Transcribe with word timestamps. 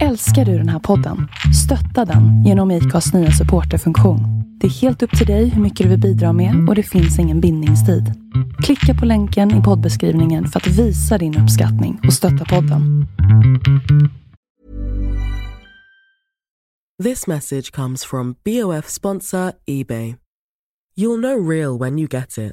Älskar 0.00 0.44
du 0.44 0.58
den 0.58 0.68
här 0.68 0.78
podden? 0.78 1.28
Stötta 1.64 2.12
den 2.12 2.44
genom 2.44 2.70
IKAs 2.70 3.14
nya 3.14 3.30
supporterfunktion. 3.30 4.20
Det 4.60 4.66
är 4.66 4.70
helt 4.70 5.02
upp 5.02 5.18
till 5.18 5.26
dig 5.26 5.48
hur 5.48 5.62
mycket 5.62 5.84
du 5.84 5.90
vill 5.90 6.00
bidra 6.00 6.32
med 6.32 6.68
och 6.68 6.74
det 6.74 6.82
finns 6.82 7.18
ingen 7.18 7.40
bindningstid. 7.40 8.04
Klicka 8.62 9.00
på 9.00 9.06
länken 9.06 9.60
i 9.60 9.62
poddbeskrivningen 9.62 10.46
för 10.46 10.60
att 10.60 10.66
visa 10.66 11.18
din 11.18 11.38
uppskattning 11.38 12.00
och 12.06 12.12
stötta 12.12 12.44
podden. 12.44 13.06
This 17.02 17.26
message 17.26 17.72
comes 17.72 18.04
from 18.04 18.34
BOF 18.44 18.88
sponsor 18.88 19.52
eBay. 19.66 20.14
You'll 20.96 21.20
know 21.20 21.48
real 21.48 21.78
when 21.78 21.98
you 21.98 22.08
get 22.10 22.38
it. 22.38 22.52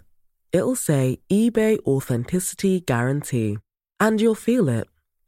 It'll 0.51 0.75
say 0.75 1.17
eBay 1.29 1.77
Authenticity 1.85 2.79
Guarantee. 2.79 3.57
And 4.03 4.21
you'll 4.21 4.35
feel 4.35 4.69
it. 4.79 4.87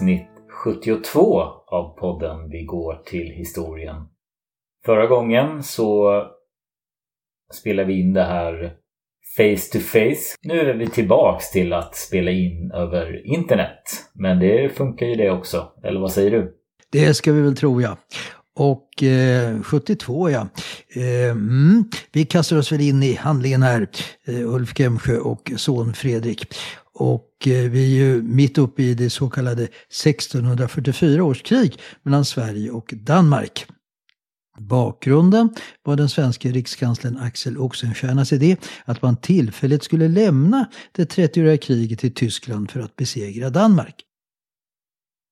Avsnitt 0.00 0.28
72 0.64 1.42
av 1.66 1.96
podden 1.98 2.50
Vi 2.50 2.64
går 2.64 3.02
till 3.06 3.30
historien. 3.30 3.96
Förra 4.84 5.06
gången 5.06 5.62
så 5.62 6.22
spelade 7.52 7.88
vi 7.88 8.00
in 8.00 8.12
det 8.12 8.24
här 8.24 8.72
face 9.36 9.72
to 9.72 9.78
face. 9.78 10.36
Nu 10.42 10.60
är 10.60 10.74
vi 10.74 10.86
tillbaks 10.86 11.50
till 11.50 11.72
att 11.72 11.96
spela 11.96 12.30
in 12.30 12.72
över 12.72 13.26
internet. 13.26 13.82
Men 14.14 14.38
det 14.38 14.76
funkar 14.76 15.06
ju 15.06 15.14
det 15.14 15.30
också. 15.30 15.72
Eller 15.84 16.00
vad 16.00 16.12
säger 16.12 16.30
du? 16.30 16.54
Det 16.92 17.14
ska 17.14 17.32
vi 17.32 17.42
väl 17.42 17.56
tro 17.56 17.80
ja. 17.80 17.96
Och 18.54 19.02
eh, 19.02 19.62
72 19.62 20.30
ja. 20.30 20.48
Eh, 20.94 21.30
mm, 21.30 21.84
vi 22.12 22.24
kastar 22.24 22.56
oss 22.56 22.72
väl 22.72 22.80
in 22.80 23.02
i 23.02 23.14
handlingen 23.14 23.62
här, 23.62 23.88
eh, 24.26 24.54
Ulf 24.54 24.78
Gemsjö 24.78 25.18
och 25.18 25.52
son 25.56 25.92
Fredrik. 25.92 26.54
Och 27.00 27.46
eh, 27.46 27.70
vi 27.70 27.84
är 27.84 28.04
ju 28.04 28.22
mitt 28.22 28.58
uppe 28.58 28.82
i 28.82 28.94
det 28.94 29.10
så 29.10 29.30
kallade 29.30 29.62
1644 29.62 31.24
års 31.24 31.42
krig 31.42 31.80
mellan 32.02 32.24
Sverige 32.24 32.70
och 32.70 32.94
Danmark. 32.96 33.66
Bakgrunden 34.58 35.54
var 35.82 35.96
den 35.96 36.08
svenska 36.08 36.48
rikskanslern 36.48 37.16
Axel 37.16 37.58
Oxenstiernas 37.58 38.32
idé 38.32 38.56
att 38.84 39.02
man 39.02 39.16
tillfälligt 39.16 39.82
skulle 39.82 40.08
lämna 40.08 40.70
det 40.92 41.14
30-åriga 41.14 41.56
kriget 41.56 42.04
i 42.04 42.10
Tyskland 42.10 42.70
för 42.70 42.80
att 42.80 42.96
besegra 42.96 43.50
Danmark. 43.50 44.02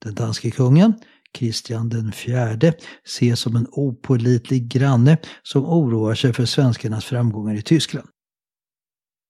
Den 0.04 0.14
danske 0.14 0.50
kungen, 0.50 0.94
Kristian 1.32 1.88
den 1.88 2.12
fjärde, 2.12 2.74
ses 3.04 3.40
som 3.40 3.56
en 3.56 3.66
opålitlig 3.70 4.68
granne 4.68 5.18
som 5.42 5.64
oroar 5.64 6.14
sig 6.14 6.32
för 6.32 6.44
svenskarnas 6.44 7.04
framgångar 7.04 7.54
i 7.54 7.62
Tyskland. 7.62 8.08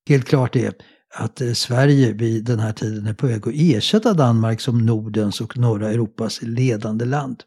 Helt 0.08 0.24
klart 0.24 0.56
är 0.56 0.72
att 1.14 1.40
eh, 1.40 1.52
Sverige 1.52 2.12
vid 2.12 2.44
den 2.44 2.58
här 2.58 2.72
tiden 2.72 3.06
är 3.06 3.14
på 3.14 3.26
väg 3.26 3.48
att 3.48 3.54
ersätta 3.54 4.14
Danmark 4.14 4.60
som 4.60 4.86
Nordens 4.86 5.40
och 5.40 5.56
norra 5.56 5.90
Europas 5.90 6.42
ledande 6.42 7.04
land. 7.04 7.42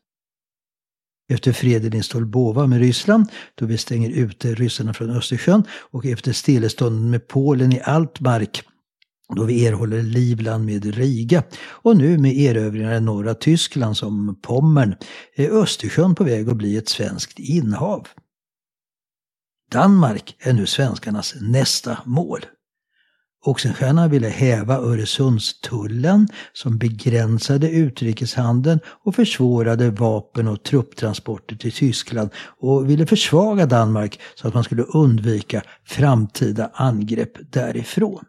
Efter 1.32 1.52
freden 1.52 1.94
i 1.94 2.04
Stolbova 2.04 2.68
med 2.68 2.80
Ryssland, 2.80 3.28
då 3.56 3.66
vi 3.66 3.78
stänger 3.78 4.10
ute 4.10 4.56
ryssarna 4.56 4.94
från 4.94 5.10
Östersjön, 5.10 5.64
och 5.72 6.06
efter 6.06 6.34
stillestånden 6.34 7.10
med 7.10 7.28
Polen 7.28 7.74
i 7.74 7.82
Altmark, 7.82 8.64
då 9.36 9.44
vi 9.44 9.66
erhåller 9.66 10.04
Livland 10.04 10.66
med 10.66 10.96
Riga, 10.96 11.44
och 11.62 11.98
nu 11.98 12.18
med 12.18 12.38
erövringar 12.38 12.98
i 12.98 13.02
norra 13.02 13.34
Tyskland 13.34 13.98
som 13.98 14.40
Pommern, 14.42 14.96
är 15.36 15.50
Östersjön 15.50 16.16
på 16.16 16.24
väg 16.24 16.50
att 16.50 16.58
bli 16.58 16.78
ett 16.78 16.90
svenskt 16.90 17.40
inhav. 17.40 18.08
Danmark 19.72 20.36
är 20.40 20.54
nu 20.54 20.66
svenskarnas 20.66 21.36
nästa 21.42 21.98
mål. 22.06 22.46
Oxenstierna 23.44 24.08
ville 24.08 24.28
häva 24.28 24.78
Öresundstullen 24.78 26.28
som 26.54 26.78
begränsade 26.78 27.70
utrikeshandeln 27.70 28.80
och 28.86 29.16
försvårade 29.16 29.90
vapen 29.90 30.48
och 30.48 30.64
trupptransporter 30.64 31.56
till 31.56 31.72
Tyskland 31.72 32.30
och 32.60 32.90
ville 32.90 33.06
försvaga 33.06 33.66
Danmark 33.66 34.20
så 34.36 34.48
att 34.48 34.54
man 34.54 34.64
skulle 34.64 34.84
undvika 34.84 35.64
framtida 35.84 36.72
angrepp 36.74 37.52
därifrån. 37.52 38.26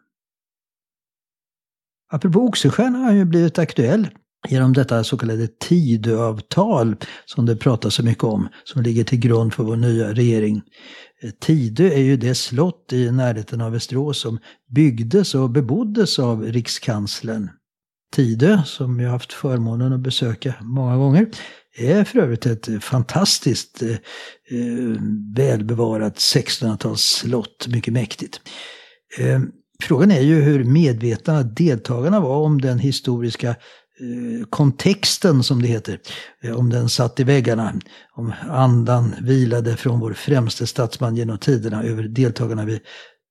Apropå 2.12 2.40
Oxenstierna 2.40 2.98
har 2.98 3.12
ju 3.12 3.24
blivit 3.24 3.58
aktuell 3.58 4.08
genom 4.48 4.72
detta 4.72 5.04
så 5.04 5.18
kallade 5.18 5.48
Tidöavtal 5.48 6.96
som 7.24 7.46
det 7.46 7.56
pratas 7.56 7.94
så 7.94 8.02
mycket 8.02 8.24
om, 8.24 8.48
som 8.64 8.82
ligger 8.82 9.04
till 9.04 9.18
grund 9.18 9.54
för 9.54 9.64
vår 9.64 9.76
nya 9.76 10.12
regering. 10.12 10.62
Eh, 11.22 11.30
Tidö 11.30 11.88
är 11.88 12.02
ju 12.02 12.16
det 12.16 12.34
slott 12.34 12.92
i 12.92 13.10
närheten 13.10 13.60
av 13.60 13.72
Västerås 13.72 14.20
som 14.20 14.38
byggdes 14.70 15.34
och 15.34 15.50
beboddes 15.50 16.18
av 16.18 16.42
rikskanslern. 16.42 17.50
Tidö, 18.14 18.62
som 18.64 19.00
jag 19.00 19.10
haft 19.10 19.32
förmånen 19.32 19.92
att 19.92 20.00
besöka 20.00 20.54
många 20.60 20.96
gånger, 20.96 21.30
är 21.78 22.04
för 22.04 22.18
övrigt 22.18 22.46
ett 22.46 22.84
fantastiskt 22.84 23.82
eh, 23.82 23.90
eh 23.90 25.00
välbevarat 25.36 26.16
1600-talsslott, 26.16 27.68
mycket 27.68 27.92
mäktigt. 27.92 28.40
Eh, 29.18 29.40
frågan 29.82 30.10
är 30.10 30.20
ju 30.20 30.40
hur 30.40 30.64
medvetna 30.64 31.42
deltagarna 31.42 32.20
var 32.20 32.36
om 32.36 32.60
den 32.60 32.78
historiska 32.78 33.56
kontexten 34.50 35.42
som 35.42 35.62
det 35.62 35.68
heter, 35.68 35.98
eh, 36.42 36.58
om 36.58 36.70
den 36.70 36.88
satt 36.88 37.20
i 37.20 37.24
väggarna, 37.24 37.72
om 38.16 38.32
andan 38.48 39.14
vilade 39.20 39.76
från 39.76 40.00
vår 40.00 40.12
främste 40.12 40.66
statsman 40.66 41.16
genom 41.16 41.38
tiderna 41.38 41.82
över 41.82 42.02
deltagarna 42.02 42.64
vid 42.64 42.80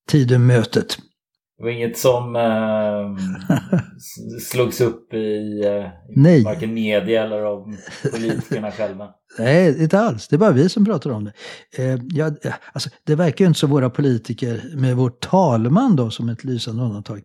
Tidömötet. 0.10 0.98
Det 1.58 1.64
var 1.64 1.72
inget 1.72 1.98
som 1.98 2.36
eh, 2.36 3.80
slogs 4.42 4.82
upp 4.82 5.14
i 5.14 5.64
eh, 5.66 6.44
varken 6.44 6.74
media 6.74 7.24
eller 7.24 7.42
av 7.42 7.76
politikerna 8.12 8.72
själva. 8.72 9.10
Nej, 9.40 9.84
inte 9.84 10.00
alls. 10.00 10.28
Det 10.28 10.36
är 10.36 10.38
bara 10.38 10.52
vi 10.52 10.70
som 10.70 10.86
pratar 10.86 11.10
om 11.10 11.24
det. 11.24 11.34
Eh, 11.78 12.00
ja, 12.10 12.32
alltså, 12.74 12.90
det 13.06 13.16
verkar 13.16 13.46
ju 13.46 13.48
inte 13.48 13.60
som 13.60 13.70
våra 13.70 13.90
politiker, 13.90 14.62
med 14.76 14.96
vår 14.96 15.10
talman 15.10 15.96
då 15.96 16.10
som 16.10 16.30
ett 16.30 16.44
lysande 16.44 16.84
undantag, 16.84 17.22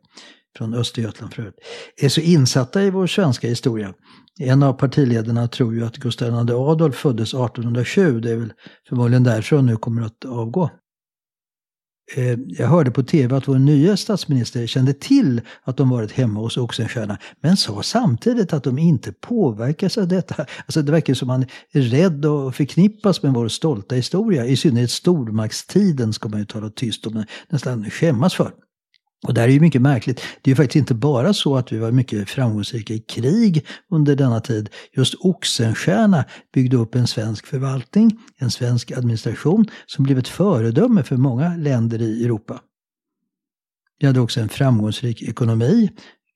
från 0.57 0.75
Östergötland 0.75 1.35
för 1.35 1.43
övrigt, 1.43 1.59
är 1.97 2.09
så 2.09 2.21
insatta 2.21 2.83
i 2.83 2.91
vår 2.91 3.07
svenska 3.07 3.49
historia. 3.49 3.95
En 4.41 4.63
av 4.63 4.73
partiledarna 4.73 5.49
tror 5.49 5.75
ju 5.75 5.85
att 5.85 5.97
Gustav 5.97 6.49
II 6.49 6.55
Adolf 6.55 6.97
föddes 6.97 7.35
1807. 7.35 8.21
Det 8.21 8.31
är 8.31 8.37
väl 8.37 8.53
förmodligen 8.89 9.25
därför 9.25 9.57
han 9.57 9.67
nu 9.67 9.77
kommer 9.77 10.03
att 10.03 10.25
avgå. 10.25 10.71
Eh, 12.15 12.39
jag 12.47 12.67
hörde 12.69 12.91
på 12.91 13.03
tv 13.03 13.37
att 13.37 13.49
vår 13.49 13.59
nya 13.59 13.97
statsminister 13.97 14.67
kände 14.67 14.93
till 14.93 15.41
att 15.63 15.77
de 15.77 15.89
varit 15.89 16.13
hemma 16.13 16.41
hos 16.41 16.57
Oxenstierna 16.57 17.19
men 17.41 17.57
sa 17.57 17.83
samtidigt 17.83 18.53
att 18.53 18.65
de 18.65 18.79
inte 18.79 19.13
påverkas 19.13 19.99
av 19.99 20.09
detta. 20.09 20.47
Alltså 20.67 20.83
det 20.83 20.93
verkar 20.93 21.15
som 21.15 21.31
att 21.31 21.37
han 21.37 21.47
är 21.73 21.81
rädd 21.81 22.27
och 22.27 22.55
förknippas 22.55 23.23
med 23.23 23.33
vår 23.33 23.49
stolta 23.49 23.95
historia. 23.95 24.47
I 24.47 24.57
synnerhet 24.57 24.91
stormaktstiden 24.91 26.13
ska 26.13 26.29
man 26.29 26.41
ju 26.41 26.47
tala 26.47 26.71
tyst 26.71 27.07
om, 27.07 27.25
nästan 27.49 27.91
skämmas 27.91 28.35
för. 28.35 28.53
Och 29.27 29.35
det 29.35 29.41
här 29.41 29.49
är 29.49 29.53
ju 29.53 29.61
mycket 29.61 29.83
märkligt. 29.83 30.23
Det 30.43 30.51
är 30.51 30.53
ju 30.53 30.57
faktiskt 30.57 30.77
inte 30.77 30.95
bara 30.95 31.35
så 31.35 31.57
att 31.57 31.73
vi 31.73 31.79
var 31.79 31.91
mycket 31.91 32.29
framgångsrika 32.29 32.95
i 32.95 32.99
krig 32.99 33.67
under 33.91 34.17
denna 34.17 34.41
tid. 34.41 34.71
Just 34.93 35.15
Oxenstierna 35.15 36.25
byggde 36.55 36.77
upp 36.77 36.95
en 36.95 37.07
svensk 37.07 37.47
förvaltning, 37.47 38.19
en 38.39 38.51
svensk 38.51 38.93
administration 38.93 39.67
som 39.87 40.05
blev 40.05 40.19
ett 40.19 40.29
föredöme 40.29 41.03
för 41.03 41.17
många 41.17 41.57
länder 41.57 42.03
i 42.03 42.25
Europa. 42.25 42.61
Vi 43.99 44.07
hade 44.07 44.21
också 44.21 44.41
en 44.41 44.49
framgångsrik 44.49 45.23
ekonomi, 45.23 45.91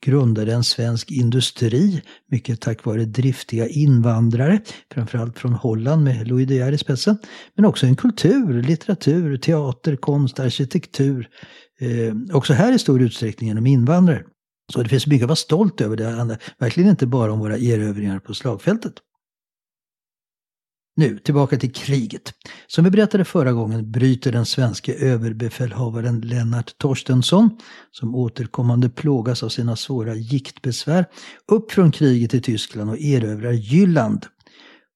grundade 0.06 0.54
en 0.54 0.64
svensk 0.64 1.10
industri, 1.10 2.02
mycket 2.30 2.60
tack 2.60 2.84
vare 2.84 3.04
driftiga 3.04 3.68
invandrare, 3.68 4.60
framförallt 4.94 5.38
från 5.38 5.52
Holland 5.52 6.04
med 6.04 6.28
Louis 6.28 6.48
De 6.48 6.54
Geer 6.54 6.72
i 6.72 6.78
spetsen. 6.78 7.18
Men 7.54 7.64
också 7.64 7.86
en 7.86 7.96
kultur, 7.96 8.62
litteratur, 8.62 9.36
teater, 9.36 9.96
konst, 9.96 10.40
arkitektur, 10.40 11.28
eh, 11.80 12.36
också 12.36 12.52
här 12.52 12.72
i 12.72 12.78
stor 12.78 13.02
utsträckning 13.02 13.48
genom 13.48 13.66
invandrare. 13.66 14.24
Så 14.72 14.82
det 14.82 14.88
finns 14.88 15.06
mycket 15.06 15.24
att 15.24 15.28
vara 15.28 15.36
stolt 15.36 15.80
över. 15.80 15.96
Det 15.96 16.10
handlar 16.10 16.42
verkligen 16.58 16.90
inte 16.90 17.06
bara 17.06 17.32
om 17.32 17.38
våra 17.38 17.58
erövringar 17.58 18.18
på 18.18 18.34
slagfältet. 18.34 18.94
Nu 20.96 21.18
tillbaka 21.18 21.58
till 21.58 21.72
kriget. 21.72 22.34
Som 22.66 22.84
vi 22.84 22.90
berättade 22.90 23.24
förra 23.24 23.52
gången 23.52 23.90
bryter 23.90 24.32
den 24.32 24.46
svenska 24.46 24.94
överbefälhavaren 24.94 26.20
Lennart 26.20 26.78
Torstensson, 26.78 27.50
som 27.90 28.14
återkommande 28.14 28.90
plågas 28.90 29.42
av 29.42 29.48
sina 29.48 29.76
svåra 29.76 30.14
giktbesvär, 30.14 31.06
upp 31.46 31.72
från 31.72 31.92
kriget 31.92 32.34
i 32.34 32.40
Tyskland 32.40 32.90
och 32.90 32.98
erövrar 32.98 33.52
Jylland. 33.52 34.26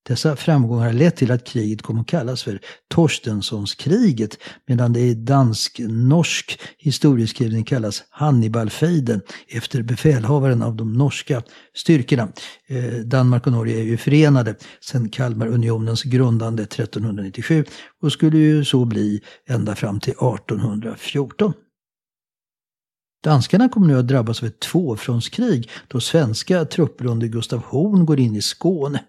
Dessa 0.06 0.36
framgångar 0.36 0.84
har 0.84 0.92
lett 0.92 1.16
till 1.16 1.30
att 1.30 1.46
kriget 1.46 1.82
kom 1.82 2.00
att 2.00 2.06
kallas 2.06 2.42
för 2.42 2.60
Torstenssonskriget 2.94 4.38
medan 4.66 4.92
det 4.92 5.00
i 5.00 5.14
dansk-norsk 5.14 6.60
historieskrivning 6.78 7.64
kallas 7.64 8.04
Hannibalfejden 8.10 9.20
efter 9.48 9.82
befälhavaren 9.82 10.62
av 10.62 10.76
de 10.76 10.92
norska 10.92 11.42
styrkorna. 11.74 12.28
Eh, 12.66 12.94
Danmark 13.04 13.46
och 13.46 13.52
Norge 13.52 13.78
är 13.78 13.82
ju 13.82 13.96
förenade 13.96 14.54
sedan 14.80 15.08
Kalmarunionens 15.08 16.02
grundande 16.02 16.62
1397 16.62 17.64
och 18.02 18.12
skulle 18.12 18.38
ju 18.38 18.64
så 18.64 18.84
bli 18.84 19.20
ända 19.48 19.74
fram 19.74 20.00
till 20.00 20.12
1814. 20.12 21.52
Danskarna 23.24 23.68
kommer 23.68 23.86
nu 23.86 23.98
att 23.98 24.08
drabbas 24.08 24.42
av 24.42 24.48
ett 24.48 24.60
tvåfrontskrig 24.60 25.70
då 25.88 26.00
svenska 26.00 26.64
trupper 26.64 27.06
under 27.06 27.26
Gustav 27.26 27.62
Horn 27.64 28.06
går 28.06 28.20
in 28.20 28.36
i 28.36 28.42
Skåne. 28.42 29.04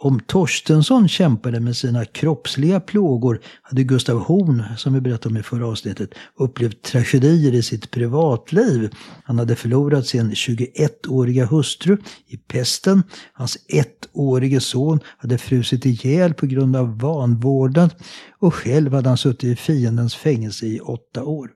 Om 0.00 0.20
Torstensson 0.20 1.08
kämpade 1.08 1.60
med 1.60 1.76
sina 1.76 2.04
kroppsliga 2.04 2.80
plågor 2.80 3.40
hade 3.62 3.82
Gustav 3.82 4.18
Horn, 4.18 4.64
som 4.76 4.94
vi 4.94 5.00
berättade 5.00 5.28
om 5.28 5.36
i 5.36 5.42
förra 5.42 5.66
avsnittet, 5.66 6.10
upplevt 6.36 6.82
tragedier 6.82 7.54
i 7.54 7.62
sitt 7.62 7.90
privatliv. 7.90 8.90
Han 9.24 9.38
hade 9.38 9.56
förlorat 9.56 10.06
sin 10.06 10.30
21-åriga 10.30 11.46
hustru 11.46 11.96
i 12.26 12.36
pesten. 12.36 13.02
Hans 13.32 13.58
ettårige 13.68 14.60
son 14.60 15.00
hade 15.18 15.38
frusit 15.38 15.86
ihjäl 15.86 16.34
på 16.34 16.46
grund 16.46 16.76
av 16.76 16.98
vanvårdnad 16.98 17.94
och 18.38 18.54
själv 18.54 18.94
hade 18.94 19.08
han 19.08 19.18
suttit 19.18 19.44
i 19.44 19.56
fiendens 19.56 20.14
fängelse 20.14 20.66
i 20.66 20.80
åtta 20.80 21.24
år. 21.24 21.50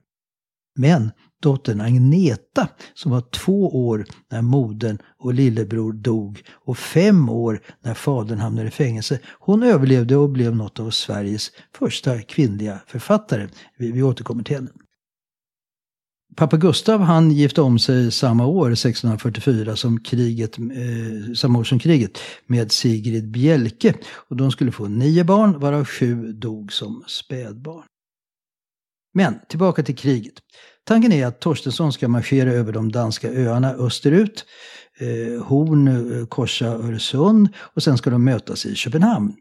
Men 0.75 1.11
dottern 1.43 1.81
Agneta 1.81 2.67
som 2.93 3.11
var 3.11 3.21
två 3.21 3.87
år 3.87 4.05
när 4.31 4.41
modern 4.41 4.97
och 5.19 5.33
lillebror 5.33 5.93
dog 5.93 6.41
och 6.65 6.77
fem 6.77 7.29
år 7.29 7.61
när 7.81 7.93
fadern 7.93 8.39
hamnade 8.39 8.67
i 8.67 8.71
fängelse. 8.71 9.19
Hon 9.39 9.63
överlevde 9.63 10.15
och 10.15 10.29
blev 10.29 10.55
något 10.55 10.79
av 10.79 10.89
Sveriges 10.89 11.51
första 11.77 12.21
kvinnliga 12.21 12.79
författare. 12.87 13.47
Vi, 13.77 13.91
vi 13.91 14.03
återkommer 14.03 14.43
till 14.43 14.55
henne. 14.55 14.69
Pappa 16.35 16.57
Gustav 16.57 17.01
han 17.01 17.31
gifte 17.31 17.61
om 17.61 17.79
sig 17.79 18.11
samma 18.11 18.45
år, 18.45 18.71
1644, 18.71 19.75
som 19.75 19.99
kriget, 19.99 20.57
eh, 20.57 21.33
samma 21.35 21.59
år 21.59 21.63
som 21.63 21.79
kriget 21.79 22.19
med 22.45 22.71
Sigrid 22.71 23.31
Bjelke. 23.31 23.93
Och 24.29 24.35
de 24.35 24.51
skulle 24.51 24.71
få 24.71 24.87
nio 24.87 25.23
barn, 25.23 25.59
varav 25.59 25.85
sju 25.85 26.31
dog 26.31 26.73
som 26.73 27.03
spädbarn. 27.07 27.83
Men 29.13 29.39
tillbaka 29.49 29.83
till 29.83 29.95
kriget. 29.95 30.33
Tanken 30.85 31.11
är 31.11 31.25
att 31.25 31.39
Torstensson 31.39 31.93
ska 31.93 32.07
marschera 32.07 32.51
över 32.51 32.71
de 32.71 32.91
danska 32.91 33.29
öarna 33.31 33.73
österut. 33.73 34.45
Eh, 34.99 35.43
Horn 35.43 35.87
eh, 35.87 36.25
korsa 36.25 36.65
Öresund 36.65 37.49
och 37.57 37.83
sen 37.83 37.97
ska 37.97 38.09
de 38.09 38.23
mötas 38.23 38.65
i 38.65 38.75
Köpenhamn. 38.75 39.35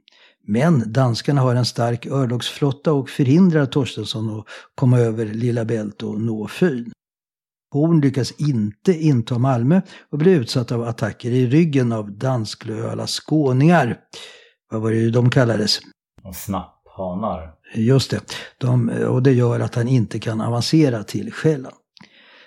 Men 0.47 0.93
danskarna 0.93 1.41
har 1.41 1.55
en 1.55 1.65
stark 1.65 2.07
örlogsflotta 2.07 2.93
och 2.93 3.11
förhindrar 3.11 3.67
Torstensson 3.67 4.39
att 4.39 4.47
komma 4.75 4.99
över 4.99 5.27
Lilla 5.27 5.65
Bält 5.65 6.03
och 6.03 6.21
nå 6.21 6.49
Fyn. 6.49 6.93
Horn 7.73 8.01
lyckas 8.01 8.33
inte 8.33 8.93
inta 8.93 9.39
Malmö 9.39 9.81
och 10.11 10.19
blir 10.19 10.41
utsatt 10.41 10.73
av 10.73 10.83
attacker 10.83 11.31
i 11.31 11.47
ryggen 11.47 11.93
av 11.93 12.13
dansklöala 12.13 13.07
skåningar. 13.07 13.99
Vad 14.71 14.83
var 14.83 14.91
det 14.91 15.11
de 15.11 15.31
kallades? 15.31 15.81
Snapphanar. 16.35 17.55
Just 17.75 18.11
det. 18.11 18.21
De, 18.59 18.89
och 18.89 19.23
det 19.23 19.33
gör 19.33 19.61
att 19.61 19.75
han 19.75 19.89
inte 19.89 20.19
kan 20.19 20.41
avancera 20.41 21.05
till 21.05 21.33
Själland. 21.33 21.77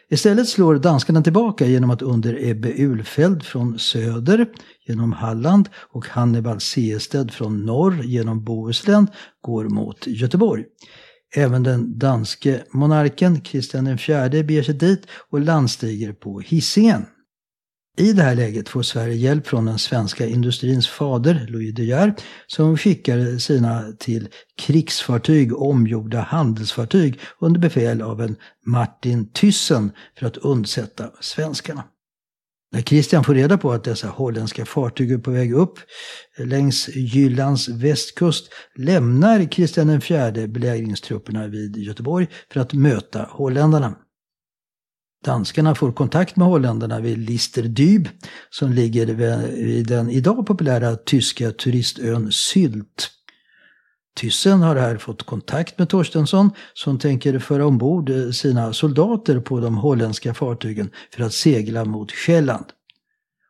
Istället 0.10 0.48
slår 0.48 0.76
danskarna 0.76 1.22
tillbaka 1.22 1.66
genom 1.66 1.90
att 1.90 2.02
under 2.02 2.50
Ebbe 2.50 2.74
Ulfeld 2.78 3.44
från 3.44 3.80
söder 3.80 4.48
genom 4.88 5.14
Halland 5.14 5.70
och 5.92 6.08
Hannibal 6.08 6.60
Sehested 6.60 7.32
från 7.32 7.66
norr 7.66 8.04
genom 8.04 8.44
Bohuslän 8.44 9.08
går 9.42 9.70
mot 9.70 10.08
Göteborg. 10.08 10.64
Även 11.36 11.64
den 11.64 12.00
danske 12.00 12.64
monarken 12.72 13.42
Kristian 13.42 13.88
IV 13.88 14.46
beger 14.46 14.64
sig 14.64 14.76
dit 14.76 15.08
och 15.30 15.40
landstiger 15.40 16.14
på 16.14 16.40
Hisingen. 16.40 17.06
I 17.98 18.14
det 18.14 18.24
här 18.24 18.36
läget 18.36 18.70
får 18.70 18.82
Sverige 18.82 19.16
hjälp 19.16 19.48
från 19.48 19.66
den 19.66 19.80
svenska 19.80 20.26
industrins 20.26 20.88
fader, 20.88 21.48
Louis 21.50 21.76
De 21.76 21.84
Geer, 21.84 22.14
som 22.48 22.78
skickar 22.78 23.38
sina 23.38 23.84
till 24.00 24.28
krigsfartyg 24.58 25.58
omgjorda 25.58 26.22
handelsfartyg 26.22 27.20
under 27.40 27.60
befäl 27.60 28.02
av 28.02 28.22
en 28.22 28.36
Martin 28.66 29.32
Thyssen 29.32 29.92
för 30.20 30.26
att 30.26 30.38
undsätta 30.38 31.12
svenskarna. 31.22 31.84
När 32.72 32.82
Christian 32.82 33.24
får 33.24 33.34
reda 33.34 33.58
på 33.58 33.72
att 33.72 33.84
dessa 33.84 34.08
holländska 34.08 34.66
fartyg 34.66 35.12
är 35.12 35.18
på 35.18 35.32
väg 35.32 35.54
upp 35.54 35.80
längs 36.38 36.90
Jyllands 36.90 37.70
västkust 37.70 38.50
lämnar 38.76 39.52
Kristian 39.52 39.90
IV 39.90 40.50
belägringstrupperna 40.50 41.48
vid 41.48 41.78
Göteborg 41.78 42.28
för 42.52 42.60
att 42.60 42.74
möta 42.74 43.28
holländarna. 43.32 43.96
Danskarna 45.26 45.76
får 45.76 45.92
kontakt 45.92 46.36
med 46.36 46.48
holländarna 46.48 47.00
vid 47.00 47.18
Listerdyb 47.18 48.08
som 48.50 48.74
ligger 48.74 49.06
vid 49.56 49.88
den 49.88 50.10
idag 50.10 50.46
populära 50.48 50.96
tyska 50.96 51.52
turistön 51.52 52.32
Sylt. 52.32 53.10
Tyssen 54.16 54.62
har 54.62 54.76
här 54.76 54.98
fått 54.98 55.24
kontakt 55.24 55.78
med 55.78 55.90
Torstensson 55.90 56.52
som 56.74 57.00
tänker 57.00 57.40
föra 57.40 57.66
ombord 57.66 58.10
eh, 58.10 58.30
sina 58.30 58.74
soldater 58.74 59.40
på 59.40 59.60
de 59.60 59.78
holländska 59.78 60.34
fartygen 60.34 60.90
för 61.14 61.24
att 61.24 61.34
segla 61.34 61.86
mot 61.86 62.12
Själland. 62.12 62.66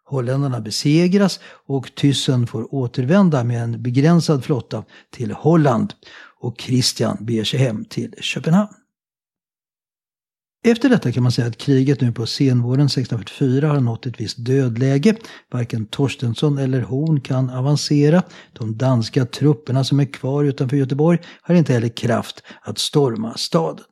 Holländarna 0.06 0.60
besegras 0.62 1.40
och 1.68 1.96
Tyssen 1.96 2.48
får 2.48 2.76
återvända 2.76 3.44
med 3.44 3.64
en 3.64 3.84
begränsad 3.84 4.44
flotta 4.44 4.84
till 5.12 5.32
Holland 5.32 5.94
och 6.40 6.62
Christian 6.62 7.18
beger 7.22 7.44
sig 7.44 7.60
hem 7.60 7.86
till 7.86 8.14
Köpenhamn. 8.22 8.85
Efter 10.68 10.90
detta 10.90 11.12
kan 11.12 11.24
man 11.24 11.32
säga 11.32 11.48
att 11.48 11.58
kriget 11.58 12.02
nu 12.02 12.12
på 12.12 12.26
senvåren 12.26 12.86
1644 12.86 13.68
har 13.68 13.80
nått 13.80 14.06
ett 14.06 14.22
visst 14.22 14.46
dödläge. 14.46 15.16
Varken 15.52 15.86
Torstensson 15.86 16.58
eller 16.58 16.82
Horn 16.82 17.22
kan 17.22 17.50
avancera. 17.50 18.24
De 18.54 18.78
danska 18.78 19.26
trupperna 19.26 19.84
som 19.84 20.00
är 20.00 20.14
kvar 20.14 20.44
utanför 20.44 20.78
Göteborg 20.78 21.20
har 21.42 21.56
inte 21.56 21.74
heller 21.74 21.90
kraft 21.90 22.44
att 22.62 22.78
storma 22.78 23.38
staden. 23.38 23.86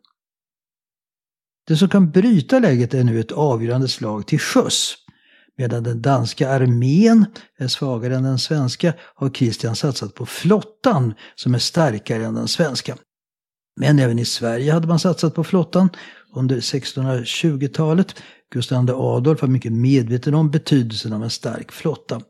Det 1.67 1.77
som 1.77 1.89
kan 1.89 2.11
bryta 2.11 2.59
läget 2.59 2.93
är 2.93 3.03
nu 3.03 3.19
ett 3.19 3.31
avgörande 3.31 3.87
slag 3.87 4.27
till 4.27 4.39
sjöss. 4.39 4.95
Medan 5.57 5.83
den 5.83 6.01
danska 6.01 6.49
armén 6.49 7.25
är 7.57 7.67
svagare 7.67 8.15
än 8.15 8.23
den 8.23 8.39
svenska 8.39 8.93
har 9.15 9.29
Kristian 9.29 9.75
satsat 9.75 10.15
på 10.15 10.25
flottan 10.25 11.13
som 11.35 11.55
är 11.55 11.59
starkare 11.59 12.25
än 12.25 12.35
den 12.35 12.47
svenska. 12.47 12.97
Men 13.75 13.99
även 13.99 14.19
i 14.19 14.25
Sverige 14.25 14.73
hade 14.73 14.87
man 14.87 14.99
satsat 14.99 15.35
på 15.35 15.43
flottan 15.43 15.89
under 16.35 16.57
1620-talet. 16.57 18.15
Gustav 18.53 18.89
II 18.89 18.95
Adolf 18.95 19.41
var 19.41 19.49
mycket 19.49 19.71
medveten 19.71 20.33
om 20.33 20.51
betydelsen 20.51 21.13
av 21.13 21.23
en 21.23 21.29
stark 21.29 21.71
flotta. 21.71 22.21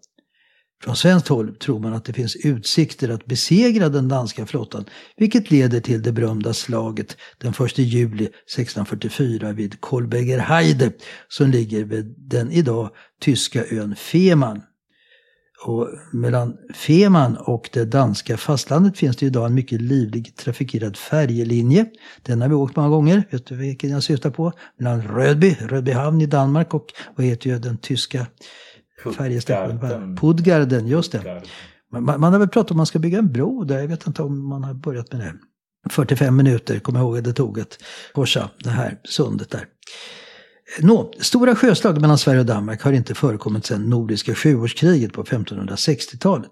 Från 0.84 0.96
svenskt 0.96 1.28
håll 1.28 1.56
tror 1.56 1.80
man 1.80 1.94
att 1.94 2.06
det 2.06 2.14
finns 2.14 2.36
utsikter 2.36 3.10
att 3.10 3.26
besegra 3.26 3.90
den 3.90 4.08
danska 4.08 4.46
flottan, 4.46 4.86
vilket 5.18 5.52
leder 5.52 5.80
till 5.80 6.02
det 6.02 6.12
berömda 6.12 6.54
slaget 6.54 7.18
den 7.38 7.54
1 7.66 7.78
juli 7.78 8.26
1644 8.26 9.52
vid 9.52 9.82
Kolbergerheide, 9.82 10.92
som 11.28 11.52
ligger 11.52 11.84
vid 11.84 12.16
den 12.18 12.52
idag 12.52 12.90
tyska 13.22 13.66
ön 13.66 13.96
Fehmarn. 13.96 14.62
Och 15.66 15.90
mellan 16.12 16.58
Fehmarn 16.74 17.38
och 17.38 17.70
det 17.74 17.86
danska 17.86 18.38
fastlandet 18.38 18.98
finns 18.98 19.18
det 19.18 19.26
idag 19.26 19.46
en 19.46 19.54
mycket 19.54 19.82
livlig 19.82 20.36
trafikerad 20.36 20.98
färjelinje. 20.98 21.86
Den 22.22 22.42
har 22.42 22.50
vi 22.50 22.56
åkt 22.56 22.76
många 22.76 22.90
gånger. 22.90 23.24
Vet 23.32 23.46
du 23.46 23.56
vilken 23.56 23.90
jag 23.90 24.04
syftar 24.04 24.30
på? 24.30 24.52
Mellan 24.78 25.02
Rödby, 25.02 25.58
Rödbyhamn 25.62 26.22
i 26.22 26.26
Danmark 26.26 26.74
och 26.74 26.86
vad 27.16 27.26
heter 27.26 27.50
ju 27.50 27.60
den 27.60 27.78
tyska 27.78 28.28
färjestationen? 29.18 30.18
Puttgarden, 30.18 30.88
just 30.88 31.12
det. 31.12 31.44
Man, 31.92 32.04
man 32.04 32.34
har 32.34 32.40
väl 32.40 32.48
pratat 32.48 32.72
om 32.72 32.76
att 32.76 32.78
man 32.78 32.86
ska 32.86 33.00
bygga 33.00 33.18
en 33.20 33.32
bro 33.32 33.64
där. 33.64 33.80
Jag 33.80 33.88
vet 33.88 34.08
inte 34.08 34.22
om 34.22 34.50
man 34.50 34.64
har 34.64 34.74
börjat 34.74 35.12
med 35.12 35.22
det. 35.22 35.34
45 35.90 36.36
minuter, 36.36 36.80
kommer 36.80 37.00
jag 37.00 37.06
ihåg 37.06 37.18
att 37.18 37.24
det 37.24 37.34
tog 37.34 37.60
att 37.60 37.78
korsa 38.14 38.50
det 38.64 38.70
här 38.70 38.98
sundet 39.04 39.50
där. 39.50 39.66
Nå, 40.82 41.14
stora 41.20 41.56
sjöslag 41.56 42.02
mellan 42.02 42.18
Sverige 42.18 42.40
och 42.40 42.46
Danmark 42.46 42.82
har 42.82 42.94
inte 42.94 43.16
förekommit 43.16 43.66
sedan 43.66 43.90
Nordiska 43.90 44.36
sjuårskriget 44.36 45.14
på 45.14 45.24
1560-talet. 45.24 46.52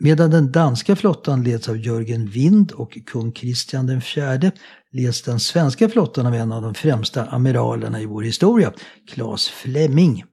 Medan 0.00 0.30
den 0.30 0.52
danska 0.52 0.96
flottan 0.96 1.44
leds 1.44 1.68
av 1.68 1.76
Jörgen 1.76 2.26
Wind 2.26 2.72
och 2.72 2.98
kung 3.06 3.32
Kristian 3.32 3.88
IV 3.88 4.50
leds 4.92 5.22
den 5.22 5.40
svenska 5.40 5.88
flottan 5.88 6.26
av 6.26 6.34
en 6.34 6.52
av 6.52 6.62
de 6.62 6.74
främsta 6.74 7.26
amiralerna 7.26 8.00
i 8.00 8.06
vår 8.06 8.22
historia, 8.22 8.72
Claes 9.08 9.48
Fleming. 9.48 10.24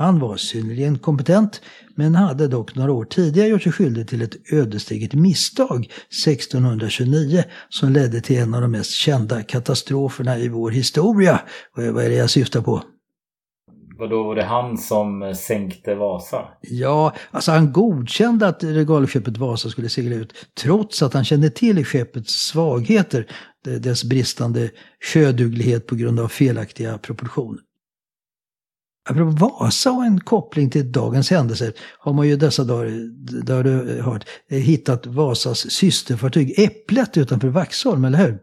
Han 0.00 0.18
var 0.18 0.36
synnerligen 0.36 0.98
kompetent 0.98 1.60
men 1.94 2.14
hade 2.14 2.48
dock 2.48 2.74
några 2.74 2.92
år 2.92 3.04
tidigare 3.04 3.48
gjort 3.48 3.62
sig 3.62 3.72
skyldig 3.72 4.08
till 4.08 4.22
ett 4.22 4.52
ödesdigert 4.52 5.14
misstag 5.14 5.90
1629 6.24 7.44
som 7.68 7.92
ledde 7.92 8.20
till 8.20 8.38
en 8.38 8.54
av 8.54 8.60
de 8.60 8.70
mest 8.70 8.90
kända 8.90 9.42
katastroferna 9.42 10.38
i 10.38 10.48
vår 10.48 10.70
historia. 10.70 11.40
Vad 11.74 12.04
är 12.04 12.08
det 12.08 12.14
jag 12.14 12.30
syftar 12.30 12.60
på? 12.60 12.82
Vadå, 13.98 14.22
var 14.22 14.34
det 14.34 14.44
han 14.44 14.78
som 14.78 15.34
sänkte 15.34 15.94
Vasa? 15.94 16.48
Ja, 16.60 17.14
alltså 17.30 17.52
han 17.52 17.72
godkände 17.72 18.46
att 18.48 18.64
regalskeppet 18.64 19.36
Vasa 19.36 19.68
skulle 19.68 19.88
segla 19.88 20.16
ut 20.16 20.32
trots 20.62 21.02
att 21.02 21.14
han 21.14 21.24
kände 21.24 21.50
till 21.50 21.84
skeppets 21.84 22.32
svagheter, 22.32 23.26
dess 23.80 24.04
bristande 24.04 24.70
sjöduglighet 25.12 25.86
på 25.86 25.94
grund 25.94 26.20
av 26.20 26.28
felaktiga 26.28 26.98
proportioner. 26.98 27.67
Apropå 29.08 29.30
Vasa 29.30 29.92
och 29.92 30.04
en 30.04 30.20
koppling 30.20 30.70
till 30.70 30.92
dagens 30.92 31.30
händelser 31.30 31.72
har 31.98 32.12
man 32.12 32.28
ju 32.28 32.36
dessa 32.36 32.64
dagar, 32.64 32.86
där 33.44 33.62
du 33.62 34.02
hört, 34.02 34.24
eh, 34.50 34.58
hittat 34.58 35.06
Vasas 35.06 35.70
systerfartyg 35.70 36.58
Äpplet 36.58 37.16
utanför 37.16 37.48
Vaxholm, 37.48 38.04
eller 38.04 38.18
hur? 38.18 38.38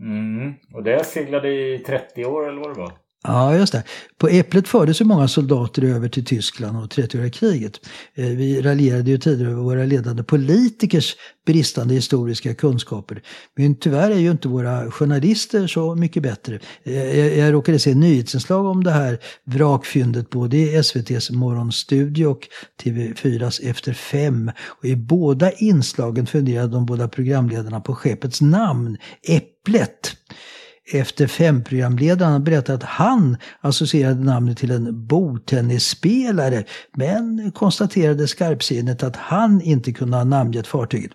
Mm, 0.00 0.54
och 0.74 0.82
det 0.82 1.04
seglade 1.04 1.48
i 1.48 1.78
30 1.78 2.24
år 2.24 2.48
eller 2.48 2.60
vad 2.60 2.76
det 2.76 2.80
var? 2.80 2.92
Ja, 3.28 3.56
just 3.56 3.72
det. 3.72 3.82
På 4.18 4.28
Äpplet 4.28 4.68
fördes 4.68 5.00
ju 5.00 5.04
många 5.04 5.28
soldater 5.28 5.82
över 5.84 6.08
till 6.08 6.24
Tyskland 6.24 6.76
och 6.78 6.92
30-åriga 6.92 7.30
kriget. 7.30 7.80
Eh, 8.14 8.24
vi 8.24 8.62
raljerade 8.62 9.10
ju 9.10 9.18
tidigare 9.18 9.52
över 9.52 9.62
våra 9.62 9.84
ledande 9.84 10.22
politikers 10.22 11.16
bristande 11.46 11.94
historiska 11.94 12.54
kunskaper. 12.54 13.22
Men 13.56 13.74
tyvärr 13.74 14.10
är 14.10 14.18
ju 14.18 14.30
inte 14.30 14.48
våra 14.48 14.90
journalister 14.90 15.66
så 15.66 15.94
mycket 15.94 16.22
bättre. 16.22 16.58
Eh, 16.82 17.18
jag, 17.18 17.36
jag 17.36 17.52
råkade 17.52 17.78
se 17.78 17.94
nyhetsinslag 17.94 18.66
om 18.66 18.84
det 18.84 18.90
här 18.90 19.18
vrakfyndet 19.44 20.30
både 20.30 20.56
i 20.56 20.74
SVTs 20.74 21.30
morgonstudio 21.30 22.26
och 22.26 22.48
TV4s 22.82 23.60
Efter 23.70 23.92
fem. 23.92 24.50
Och 24.66 24.84
I 24.84 24.96
båda 24.96 25.52
inslagen 25.52 26.26
funderade 26.26 26.68
de 26.68 26.86
båda 26.86 27.08
programledarna 27.08 27.80
på 27.80 27.94
skeppets 27.94 28.40
namn, 28.40 28.96
Äpplet 29.22 30.16
efter 30.92 31.26
fem-programledaren 31.26 32.44
berättade 32.44 32.76
att 32.76 32.82
han 32.82 33.36
associerade 33.60 34.24
namnet 34.24 34.58
till 34.58 34.70
en 34.70 35.06
bordtennisspelare 35.06 36.64
men 36.96 37.52
konstaterade 37.52 38.28
skarpsinnet 38.28 39.02
att 39.02 39.16
han 39.16 39.60
inte 39.60 39.92
kunde 39.92 40.16
ha 40.16 40.24
namngett 40.24 40.66
fartyget. 40.66 41.12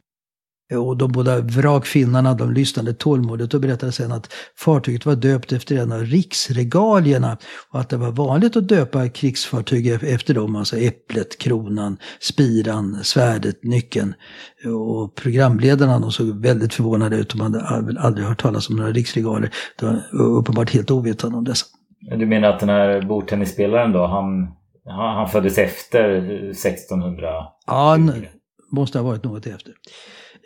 Och 0.71 0.97
de 0.97 1.11
båda 1.11 1.41
vrakfinnarna 1.41 2.33
de 2.33 2.53
lyssnade 2.53 2.93
tålmodigt 2.93 3.53
och 3.53 3.61
berättade 3.61 3.91
sen 3.91 4.11
att 4.11 4.33
fartyget 4.57 5.05
var 5.05 5.15
döpt 5.15 5.51
efter 5.51 5.75
en 5.75 5.91
av 5.91 5.99
riksregalierna 5.99 7.37
och 7.71 7.79
att 7.79 7.89
det 7.89 7.97
var 7.97 8.11
vanligt 8.11 8.57
att 8.57 8.67
döpa 8.67 9.09
krigsfartyg 9.09 9.87
efter 9.87 10.33
dem, 10.33 10.55
alltså 10.55 10.77
äpplet, 10.77 11.37
kronan, 11.37 11.97
spiran, 12.19 13.03
svärdet, 13.03 13.63
nyckeln. 13.63 14.13
Och 14.65 15.15
programledarna 15.15 15.99
de 15.99 16.11
såg 16.11 16.41
väldigt 16.41 16.73
förvånade 16.73 17.15
ut, 17.15 17.29
de 17.29 17.41
hade 17.41 17.61
aldrig 17.99 18.27
hört 18.27 18.41
talas 18.41 18.69
om 18.69 18.75
några 18.75 18.91
riksregaler. 18.91 19.49
De 19.79 20.01
var 20.11 20.25
uppenbart 20.25 20.69
helt 20.69 20.91
ovetande 20.91 21.37
om 21.37 21.43
dessa. 21.43 21.65
Du 22.17 22.25
menar 22.25 22.49
att 22.49 22.59
den 22.59 22.69
här 22.69 23.01
bordtennisspelaren 23.01 23.91
då, 23.91 24.05
han, 24.05 24.47
han 24.85 25.29
föddes 25.29 25.57
efter 25.57 26.17
1600? 26.49 27.27
Ja, 27.67 27.89
han 27.89 28.25
måste 28.71 28.99
ha 28.99 29.05
varit 29.05 29.23
något 29.23 29.47
efter. 29.47 29.73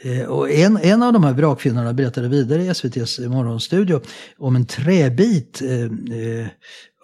Eh, 0.03 0.25
och 0.25 0.51
en, 0.51 0.77
en 0.77 1.03
av 1.03 1.13
de 1.13 1.23
här 1.23 1.33
vrakfinnarna 1.33 1.93
berättade 1.93 2.27
vidare 2.27 2.63
i 2.63 2.67
SVTs 2.67 3.19
morgonstudio 3.19 4.01
om 4.37 4.55
en 4.55 4.65
träbit 4.65 5.61
eh, 5.61 5.83
eh 6.41 6.47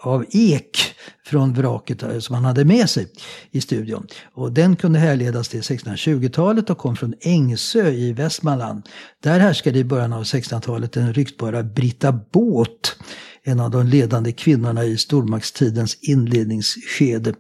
av 0.06 0.26
ek 0.30 0.78
från 1.26 1.54
vraket 1.54 2.04
eh, 2.04 2.20
som 2.20 2.36
han 2.36 2.46
hade 2.46 2.66
med 2.66 2.90
sig 2.90 3.08
i 3.52 3.62
studion. 3.62 4.08
Och 4.34 4.52
den 4.52 4.76
kunde 4.76 5.00
härledas 5.00 5.50
till 5.50 5.62
1620-talet 5.62 6.70
och 6.70 6.78
kom 6.78 6.96
från 6.96 7.14
Ängsö 7.22 7.90
i 7.90 8.14
Västmanland. 8.14 8.90
Där 9.24 9.40
härskade 9.40 9.80
i 9.80 9.84
början 9.84 10.14
av 10.14 10.24
1600-talet 10.24 10.92
den 10.92 11.14
ryktbara 11.14 11.64
Britta 11.64 12.20
Båt, 12.32 12.96
en 13.44 13.60
av 13.60 13.72
de 13.72 13.88
ledande 13.88 14.32
kvinnorna 14.32 14.84
i 14.84 14.98
stormaktstidens 14.98 15.98
inledningsskede. 16.02 17.34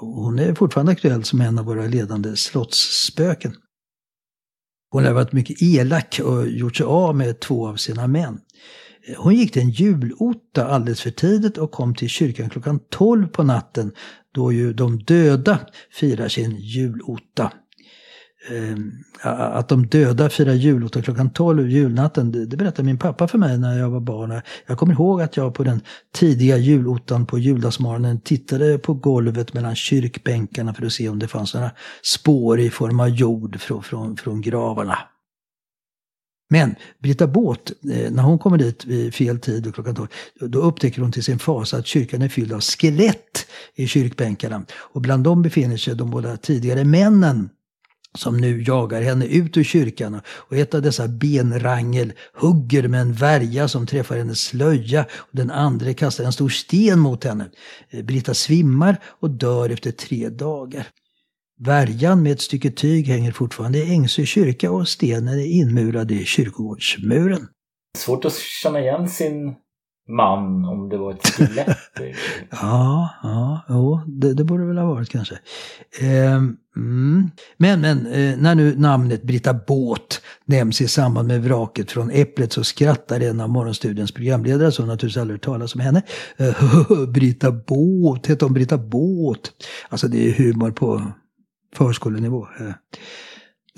Hon 0.00 0.38
är 0.38 0.54
fortfarande 0.54 0.92
aktuell 0.92 1.24
som 1.24 1.40
en 1.40 1.58
av 1.58 1.64
våra 1.64 1.86
ledande 1.86 2.36
slottsspöken. 2.36 3.54
Hon 4.90 5.02
hade 5.02 5.14
varit 5.14 5.32
mycket 5.32 5.62
elak 5.62 6.20
och 6.24 6.48
gjort 6.48 6.76
sig 6.76 6.86
av 6.86 7.16
med 7.16 7.40
två 7.40 7.68
av 7.68 7.76
sina 7.76 8.06
män. 8.06 8.40
Hon 9.16 9.34
gick 9.34 9.52
till 9.52 9.62
en 9.62 9.70
julotta 9.70 10.66
alldeles 10.66 11.00
för 11.00 11.10
tidigt 11.10 11.58
och 11.58 11.70
kom 11.70 11.94
till 11.94 12.08
kyrkan 12.08 12.50
klockan 12.50 12.80
12 12.90 13.26
på 13.26 13.42
natten 13.42 13.92
då 14.34 14.52
ju 14.52 14.72
de 14.72 14.98
döda 14.98 15.58
firar 15.92 16.28
sin 16.28 16.56
julotta. 16.56 17.52
Ehm, 18.46 18.92
att 19.22 19.68
de 19.68 19.86
döda 19.86 20.30
firar 20.30 20.52
julotta 20.52 21.02
klockan 21.02 21.30
12 21.30 21.70
julnatten, 21.70 22.32
det, 22.32 22.46
det 22.46 22.56
berättade 22.56 22.82
min 22.86 22.98
pappa 22.98 23.28
för 23.28 23.38
mig 23.38 23.58
när 23.58 23.78
jag 23.78 23.90
var 23.90 24.00
barn. 24.00 24.40
Jag 24.66 24.78
kommer 24.78 24.92
ihåg 24.92 25.22
att 25.22 25.36
jag 25.36 25.54
på 25.54 25.64
den 25.64 25.80
tidiga 26.14 26.56
julottan 26.56 27.26
på 27.26 27.38
juldagsmorgonen 27.38 28.20
tittade 28.20 28.78
på 28.78 28.94
golvet 28.94 29.54
mellan 29.54 29.76
kyrkbänkarna 29.76 30.74
för 30.74 30.86
att 30.86 30.92
se 30.92 31.08
om 31.08 31.18
det 31.18 31.28
fanns 31.28 31.54
några 31.54 31.70
spår 32.02 32.60
i 32.60 32.70
form 32.70 33.00
av 33.00 33.08
jord 33.08 33.60
från, 33.60 33.82
från, 33.82 34.16
från 34.16 34.40
gravarna. 34.40 34.98
Men 36.50 36.74
Britta 37.02 37.26
Båt, 37.26 37.72
eh, 37.92 38.12
när 38.12 38.22
hon 38.22 38.38
kommer 38.38 38.58
dit 38.58 38.84
vid 38.84 39.14
fel 39.14 39.40
tid 39.40 39.66
och 39.66 39.74
klockan 39.74 39.94
12, 39.94 40.08
då 40.40 40.58
upptäcker 40.58 41.02
hon 41.02 41.12
till 41.12 41.24
sin 41.24 41.38
fasa 41.38 41.76
att 41.76 41.86
kyrkan 41.86 42.22
är 42.22 42.28
fylld 42.28 42.52
av 42.52 42.60
skelett 42.60 43.46
i 43.74 43.86
kyrkbänkarna. 43.86 44.64
Och 44.70 45.00
bland 45.00 45.24
dem 45.24 45.42
befinner 45.42 45.76
sig 45.76 45.94
de 45.94 46.10
båda 46.10 46.36
tidigare 46.36 46.84
männen 46.84 47.50
som 48.14 48.36
nu 48.36 48.62
jagar 48.62 49.02
henne 49.02 49.26
ut 49.26 49.56
ur 49.56 49.64
kyrkan 49.64 50.20
och 50.26 50.56
ett 50.56 50.74
av 50.74 50.82
dessa 50.82 51.08
benrangel 51.08 52.12
hugger 52.34 52.88
med 52.88 53.00
en 53.00 53.12
värja 53.12 53.68
som 53.68 53.86
träffar 53.86 54.16
hennes 54.16 54.40
slöja 54.40 55.06
och 55.14 55.36
den 55.36 55.50
andra 55.50 55.94
kastar 55.94 56.24
en 56.24 56.32
stor 56.32 56.48
sten 56.48 56.98
mot 56.98 57.24
henne. 57.24 57.50
Eh, 57.90 58.04
Britta 58.04 58.34
svimmar 58.34 58.96
och 59.04 59.30
dör 59.30 59.70
efter 59.70 59.90
tre 59.90 60.28
dagar. 60.28 60.86
Värjan 61.60 62.22
med 62.22 62.32
ett 62.32 62.40
stycke 62.40 62.70
tyg 62.70 63.06
hänger 63.06 63.32
fortfarande 63.32 63.78
i 63.78 63.92
Ängsö 63.92 64.24
kyrka 64.26 64.70
och 64.70 64.88
stenen 64.88 65.38
är 65.38 65.46
inmurad 65.46 66.10
i 66.10 66.24
kyrkogårdsmuren. 66.24 67.48
Svårt 67.98 68.24
att 68.24 68.34
känna 68.34 68.80
igen 68.80 69.08
sin 69.08 69.54
man 70.08 70.64
om 70.64 70.88
det 70.88 70.96
var 70.96 71.12
ett 71.12 71.26
skelett. 71.26 71.78
ja, 72.50 73.08
ja, 73.22 73.60
jo, 73.68 74.00
det, 74.06 74.34
det 74.34 74.44
borde 74.44 74.64
väl 74.64 74.78
ha 74.78 74.86
varit 74.86 75.08
kanske. 75.08 75.34
Eh, 76.00 76.34
mm. 76.76 77.30
Men, 77.56 77.80
men 77.80 78.06
eh, 78.06 78.38
när 78.38 78.54
nu 78.54 78.76
namnet 78.76 79.22
Britta 79.22 79.54
Båt 79.54 80.22
nämns 80.44 80.80
i 80.80 80.88
samband 80.88 81.28
med 81.28 81.42
vraket 81.42 81.90
från 81.90 82.10
Äpplet 82.10 82.52
så 82.52 82.64
skrattar 82.64 83.20
en 83.20 83.40
av 83.40 83.50
Morgonstudiens 83.50 84.12
programledare 84.12 84.72
som 84.72 84.86
naturligtvis 84.86 85.20
aldrig 85.20 85.34
hört 85.34 85.44
talas 85.44 85.74
om 85.74 85.80
henne. 85.80 86.02
Eh, 86.36 86.54
Britta 87.08 87.52
Båt, 87.52 88.26
hette 88.26 88.44
hon 88.44 88.54
Britta 88.54 88.78
Båt? 88.78 89.50
Alltså 89.88 90.08
det 90.08 90.28
är 90.28 90.32
humor 90.32 90.70
på 90.70 91.02
förskolenivå. 91.76 92.48
Eh, 92.60 92.72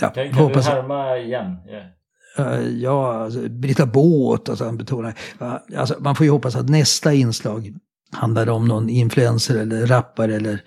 ja, 0.00 0.08
kan, 0.08 0.32
kan 0.32 0.52
du 0.52 0.60
härma 0.60 1.18
igen? 1.18 1.56
Yeah. 1.68 1.99
Eh, 2.38 2.68
ja, 2.68 3.14
alltså, 3.14 3.48
Britta 3.48 3.86
Båt, 3.86 4.48
alltså 4.48 4.64
han 4.64 4.76
betonar. 4.76 5.14
Alltså, 5.76 5.96
man 6.00 6.16
får 6.16 6.24
ju 6.24 6.30
hoppas 6.30 6.56
att 6.56 6.68
nästa 6.68 7.14
inslag 7.14 7.74
handlar 8.12 8.48
om 8.48 8.68
någon 8.68 8.88
influencer 8.88 9.58
eller 9.58 9.86
rappare 9.86 10.36
eller 10.36 10.62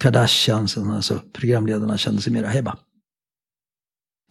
Kardashian, 0.00 0.68
alltså 0.76 1.20
programledarna 1.32 1.98
kände 1.98 2.22
sig 2.22 2.32
mera 2.32 2.46
hemma. 2.46 2.78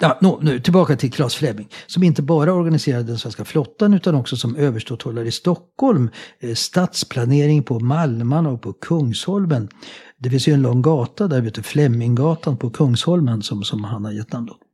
Ja, 0.02 0.18
no, 0.22 0.40
nu 0.42 0.60
tillbaka 0.60 0.96
till 0.96 1.12
Claes 1.12 1.36
Fleming, 1.36 1.70
som 1.88 2.04
inte 2.04 2.22
bara 2.22 2.54
organiserade 2.54 3.04
den 3.04 3.18
svenska 3.18 3.46
flottan 3.46 3.94
utan 3.94 4.16
också 4.16 4.38
som 4.38 4.56
överståthållare 4.56 5.28
i 5.28 5.32
Stockholm, 5.32 6.10
eh, 6.40 6.54
stadsplanering 6.54 7.64
på 7.64 7.80
Malman 7.80 8.46
och 8.46 8.62
på 8.62 8.74
Kungsholmen. 8.74 9.70
Det 10.18 10.30
finns 10.30 10.48
ju 10.48 10.54
en 10.54 10.62
lång 10.62 10.82
gata 10.82 11.28
där, 11.28 11.42
vet 11.42 11.56
du, 11.56 11.64
Fleminggatan 11.64 12.58
på 12.58 12.70
Kungsholmen 12.70 13.42
som, 13.42 13.64
som 13.64 13.84
han 13.84 14.06
har 14.06 14.12
gett 14.12 14.34
namn 14.34 14.50
åt. 14.50 14.69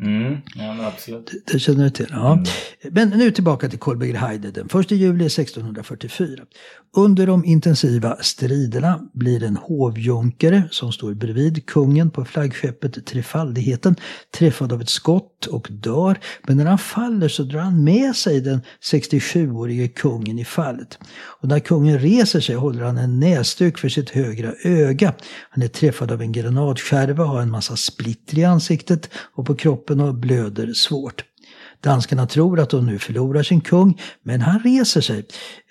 Mm, 0.00 0.36
ja, 0.54 0.86
absolut. 0.86 1.26
Det, 1.26 1.52
det, 1.52 1.58
känner 1.58 1.84
du 1.84 1.90
till? 1.90 2.06
Ja. 2.10 2.32
Mm. 2.32 2.44
Men 2.90 3.08
nu 3.08 3.30
tillbaka 3.30 3.68
till 3.68 3.78
Kolbeinn 3.78 4.16
Heide 4.16 4.50
den 4.50 4.66
1 4.80 4.90
juli 4.90 5.26
1644. 5.26 6.44
Under 6.96 7.26
de 7.26 7.44
intensiva 7.44 8.16
striderna 8.20 9.00
blir 9.12 9.42
en 9.42 9.56
hovjunkare 9.56 10.62
som 10.70 10.92
står 10.92 11.14
bredvid 11.14 11.66
kungen 11.66 12.10
på 12.10 12.24
flaggskeppet 12.24 13.06
Trefaldigheten 13.06 13.96
träffad 14.38 14.72
av 14.72 14.80
ett 14.80 14.88
skott 14.88 15.46
och 15.46 15.68
dör. 15.70 16.18
Men 16.46 16.56
när 16.56 16.64
han 16.64 16.78
faller 16.78 17.28
så 17.28 17.42
drar 17.42 17.60
han 17.60 17.84
med 17.84 18.16
sig 18.16 18.40
den 18.40 18.60
67-årige 18.82 19.88
kungen 19.88 20.38
i 20.38 20.44
fallet. 20.44 20.98
Och 21.40 21.48
när 21.48 21.60
kungen 21.60 21.98
reser 21.98 22.40
sig 22.40 22.54
håller 22.54 22.82
han 22.82 22.98
en 22.98 23.20
näsduk 23.20 23.78
för 23.78 23.88
sitt 23.88 24.10
högra 24.10 24.52
öga. 24.64 25.14
Han 25.50 25.62
är 25.62 25.68
träffad 25.68 26.12
av 26.12 26.22
en 26.22 26.32
granatskärva, 26.32 27.24
har 27.24 27.40
en 27.40 27.50
massa 27.50 27.76
splitter 27.76 28.38
i 28.38 28.44
ansiktet 28.44 29.10
och 29.34 29.46
på 29.46 29.54
kroppen 29.54 30.00
och 30.00 30.14
blöder 30.14 30.72
svårt. 30.72 31.24
Danskarna 31.82 32.26
tror 32.26 32.60
att 32.60 32.70
de 32.70 32.86
nu 32.86 32.98
förlorar 32.98 33.42
sin 33.42 33.60
kung, 33.60 34.00
men 34.22 34.40
han 34.40 34.60
reser 34.60 35.00
sig. 35.00 35.26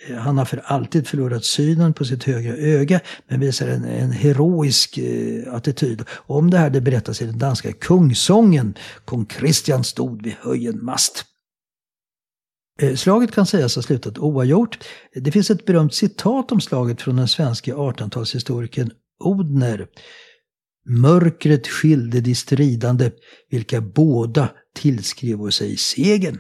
Eh, 0.08 0.18
han 0.18 0.38
har 0.38 0.46
för 0.46 0.62
alltid 0.66 1.08
förlorat 1.08 1.46
synen 1.46 1.94
på 1.94 2.06
sitt 2.06 2.24
högra 2.24 2.54
öga, 2.54 3.00
men 3.28 3.40
visar 3.40 3.68
en, 3.68 3.86
en 3.86 4.12
heroisk 4.12 4.98
eh, 4.98 5.54
attityd. 5.54 6.04
Om 6.12 6.50
det 6.50 6.58
här 6.58 6.70
det 6.70 6.82
berättas 6.82 7.22
i 7.22 7.26
den 7.26 7.38
danska 7.38 7.74
kungsången. 7.74 8.74
Kung 9.06 9.26
Kristian 9.26 9.84
stod 9.84 10.24
vid 10.24 10.34
höjen 10.42 10.86
mast. 10.86 11.26
Eh, 12.82 12.96
slaget 12.96 13.32
kan 13.32 13.46
sägas 13.46 13.76
ha 13.76 13.82
slutat 13.82 14.18
oavgjort. 14.18 14.78
Det 15.16 15.32
finns 15.32 15.52
ett 15.52 15.66
berömt 15.66 15.94
citat 15.94 16.52
om 16.52 16.62
slaget 16.62 17.02
från 17.02 17.16
den 17.16 17.28
svenska 17.28 17.76
1800-talshistorikern 17.76 18.92
Odner. 19.24 19.88
Mörkret 20.90 21.68
skilde 21.68 22.22
de 22.22 22.36
stridande, 22.36 23.12
vilka 23.50 23.82
båda 23.82 24.50
tillskrev 24.76 25.50
sig 25.50 25.78
segern. 25.78 26.40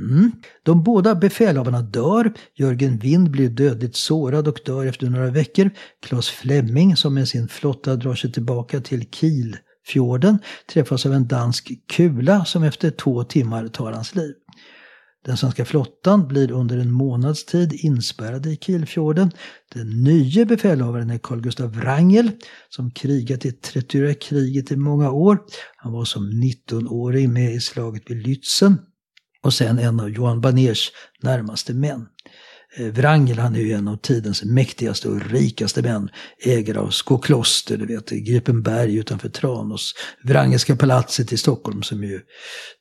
Mm. 0.00 0.32
De 0.62 0.82
båda 0.82 1.14
befälhavarna 1.14 1.82
dör. 1.82 2.32
Jörgen 2.54 2.98
Wind 2.98 3.30
blir 3.30 3.48
dödligt 3.48 3.96
sårad 3.96 4.48
och 4.48 4.60
dör 4.64 4.86
efter 4.86 5.10
några 5.10 5.30
veckor. 5.30 5.70
Claes 6.02 6.28
Flemming, 6.28 6.96
som 6.96 7.14
med 7.14 7.28
sin 7.28 7.48
flotta 7.48 7.96
drar 7.96 8.14
sig 8.14 8.32
tillbaka 8.32 8.80
till 8.80 9.10
Kielfjorden, 9.10 10.38
träffas 10.72 11.06
av 11.06 11.12
en 11.12 11.28
dansk 11.28 11.72
kula 11.86 12.44
som 12.44 12.62
efter 12.62 12.90
två 12.90 13.24
timmar 13.24 13.68
tar 13.68 13.92
hans 13.92 14.14
liv. 14.14 14.34
Den 15.26 15.36
svenska 15.36 15.64
flottan 15.64 16.28
blir 16.28 16.50
under 16.50 16.78
en 16.78 16.90
månads 16.90 17.44
tid 17.44 17.72
inspärrad 17.72 18.46
i 18.46 18.56
Kielfjorden. 18.56 19.30
Den 19.74 20.02
nya 20.02 20.44
befälhavaren 20.44 21.10
är 21.10 21.18
Carl 21.18 21.40
Gustav 21.40 21.72
Wrangel 21.72 22.30
som 22.68 22.90
krigat 22.90 23.44
i 23.44 23.52
30 23.52 24.14
kriget 24.14 24.72
i 24.72 24.76
många 24.76 25.10
år. 25.10 25.38
Han 25.76 25.92
var 25.92 26.04
som 26.04 26.30
19-åring 26.30 27.32
med 27.32 27.54
i 27.54 27.60
slaget 27.60 28.10
vid 28.10 28.26
Lützen 28.26 28.78
och 29.42 29.54
sen 29.54 29.78
en 29.78 30.00
av 30.00 30.10
Johan 30.10 30.40
Baners 30.40 30.90
närmaste 31.22 31.74
män. 31.74 32.06
Eh, 32.76 32.86
Wrangel 32.86 33.38
han 33.38 33.54
är 33.54 33.60
ju 33.60 33.72
en 33.72 33.88
av 33.88 33.96
tidens 33.96 34.44
mäktigaste 34.44 35.08
och 35.08 35.30
rikaste 35.30 35.82
män. 35.82 36.08
Ägare 36.44 36.78
av 36.78 36.90
Skokloster, 36.90 37.76
du 37.76 37.86
vet, 37.86 38.10
Gripenberg 38.10 38.96
utanför 38.96 39.28
Tranås. 39.28 39.94
Wrangelska 40.24 40.76
palatset 40.76 41.32
i 41.32 41.36
Stockholm 41.36 41.82
som 41.82 42.04
ju 42.04 42.20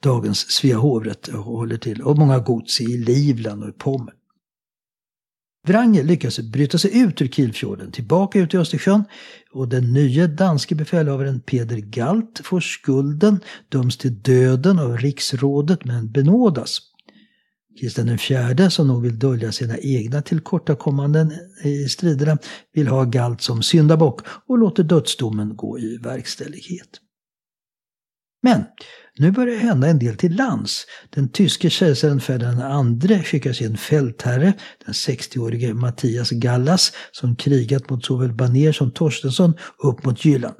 dagens 0.04 0.52
Svea 0.52 0.78
hovrätt 0.78 1.28
håller 1.28 1.78
till. 1.78 2.02
Och 2.02 2.18
många 2.18 2.40
gods 2.40 2.82
i 2.82 2.88
Livland 2.88 3.64
och 3.64 3.70
i 3.70 3.74
Pommern. 3.74 4.16
Wrangel 5.68 6.06
lyckas 6.06 6.40
bryta 6.40 6.78
sig 6.78 7.00
ut 7.00 7.22
ur 7.22 7.28
Kilfjorden, 7.28 7.92
tillbaka 7.92 8.40
ut 8.40 8.54
i 8.54 8.58
Östersjön 8.58 9.04
och 9.52 9.68
den 9.68 9.94
nya 9.94 10.28
danske 10.28 10.76
befälhavaren 10.76 11.42
Peder 11.42 11.78
Galt 11.78 12.42
får 12.44 12.60
skulden, 12.60 13.40
döms 13.70 13.98
till 13.98 14.22
döden 14.22 14.80
av 14.80 14.98
riksrådet 14.98 15.86
men 15.86 16.12
benådas. 16.12 16.80
Kristian 17.80 18.10
IV, 18.10 18.70
som 18.70 18.88
nog 18.88 19.02
vill 19.02 19.20
dölja 19.20 19.52
sina 19.52 19.78
egna 19.78 20.22
tillkortakommanden 20.22 21.34
i 21.64 21.90
striderna, 21.90 22.38
vill 22.74 22.88
ha 22.88 23.04
Galt 23.04 23.42
som 23.42 23.64
syndabock 23.64 24.22
och 24.48 24.58
låter 24.58 24.84
dödsdomen 24.84 25.56
gå 25.56 25.80
i 25.80 25.98
verkställighet. 25.98 26.90
Men 28.42 28.64
nu 29.18 29.32
börjar 29.32 29.56
det 29.56 29.62
hända 29.62 29.88
en 29.88 30.00
del 30.00 30.16
till 30.16 30.36
lands. 30.36 30.86
Den 31.10 31.30
tyske 31.30 31.70
kejsaren 31.70 32.22
Ferdinand 32.22 33.06
II 33.06 33.24
skickar 33.24 33.54
sin 33.54 33.78
fältherre, 33.78 34.54
den 34.86 34.94
60-årige 34.94 35.74
Mattias 35.74 36.30
Gallas, 36.30 36.92
som 37.12 37.36
krigat 37.36 37.90
mot 37.90 38.06
såväl 38.06 38.34
Baner 38.34 38.72
som 38.72 38.92
Torstensson, 38.92 39.54
upp 39.84 40.06
mot 40.06 40.26
Jylland. 40.26 40.56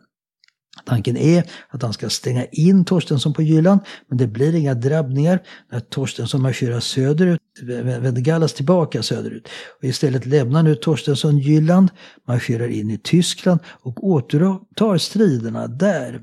Tanken 0.86 1.18
är 1.18 1.44
att 1.70 1.82
han 1.82 1.94
ska 1.94 2.10
stänga 2.10 2.46
in 2.46 2.86
Torstensson 2.86 3.34
på 3.34 3.42
Jylland, 3.42 3.80
men 4.08 4.18
det 4.18 4.28
blir 4.28 4.56
inga 4.56 4.74
drabbningar. 4.74 5.40
När 5.72 5.80
Torstensson 5.80 6.42
marscherar 6.42 6.80
söderut 6.80 7.40
vänder 7.62 8.22
Gallas 8.22 8.54
tillbaka 8.54 9.04
söderut. 9.04 9.50
Och 9.78 9.84
istället 9.84 10.26
lämnar 10.26 10.64
nu 10.64 10.76
Torstensson 10.76 11.38
Jylland, 11.38 11.90
marscherar 12.28 12.68
in 12.68 12.92
i 12.92 12.98
Tyskland 12.98 13.60
och 13.66 14.08
återupptar 14.08 14.98
striderna 14.98 15.68
där. 15.68 16.22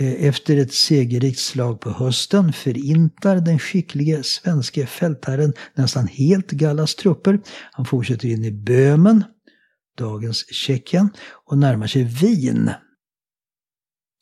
Eh, 0.00 0.26
efter 0.26 0.56
ett 0.56 0.74
segerrikt 0.74 1.38
slag 1.38 1.80
på 1.80 1.90
hösten 1.90 2.52
förintar 2.52 3.36
den 3.36 3.58
skicklige 3.58 4.22
svenske 4.22 4.86
fältherren 4.86 5.52
nästan 5.74 6.06
helt 6.06 6.50
Gallas 6.50 6.94
trupper. 6.94 7.40
Han 7.72 7.86
fortsätter 7.86 8.28
in 8.28 8.44
i 8.44 8.50
Böhmen, 8.50 9.24
dagens 9.98 10.46
Tjeckien, 10.52 11.10
och 11.46 11.58
närmar 11.58 11.86
sig 11.86 12.04
Wien 12.04 12.70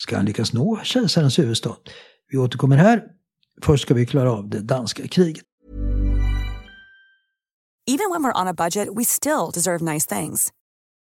ska 0.03 0.15
han 0.15 0.25
lyckas 0.25 0.53
nå 0.53 0.79
kejsarens 0.83 1.39
huvudstad. 1.39 1.77
Vi 2.31 2.37
återkommer 2.37 2.77
här. 2.77 3.03
Först 3.61 3.83
ska 3.83 3.93
vi 3.93 4.05
klara 4.05 4.31
av 4.31 4.49
det 4.49 4.59
danska 4.59 5.07
kriget. 5.07 5.43
Even 7.87 8.09
when 8.09 8.23
we're 8.23 8.41
on 8.41 8.47
a 8.47 8.53
budget 8.53 8.89
we 8.95 9.03
still 9.05 9.51
deserve 9.53 9.81
nice 9.81 10.19
things. 10.19 10.51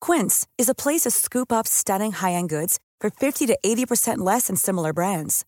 Quince 0.06 0.48
is 0.58 0.70
a 0.70 0.74
place 0.74 1.02
to 1.02 1.12
scoop 1.12 1.52
up 1.52 1.68
stunning 1.68 2.12
high-end 2.12 2.50
goods 2.50 2.80
for 3.02 3.10
50 3.10 3.48
to 3.48 3.58
80% 3.64 4.18
less 4.26 4.48
than 4.48 4.56
similar 4.56 4.94
brands. 4.94 5.46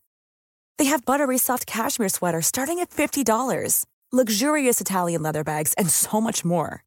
They 0.78 0.86
have 0.86 1.06
buttery 1.06 1.38
soft 1.38 1.66
cashmere 1.66 2.10
sweaters 2.10 2.48
starting 2.48 2.80
at 2.80 2.90
$50, 2.90 3.86
luxurious 4.12 4.82
Italian 4.82 5.24
leather 5.24 5.44
bags, 5.44 5.74
and 5.78 5.90
so 5.90 6.20
much 6.20 6.44
more. 6.44 6.84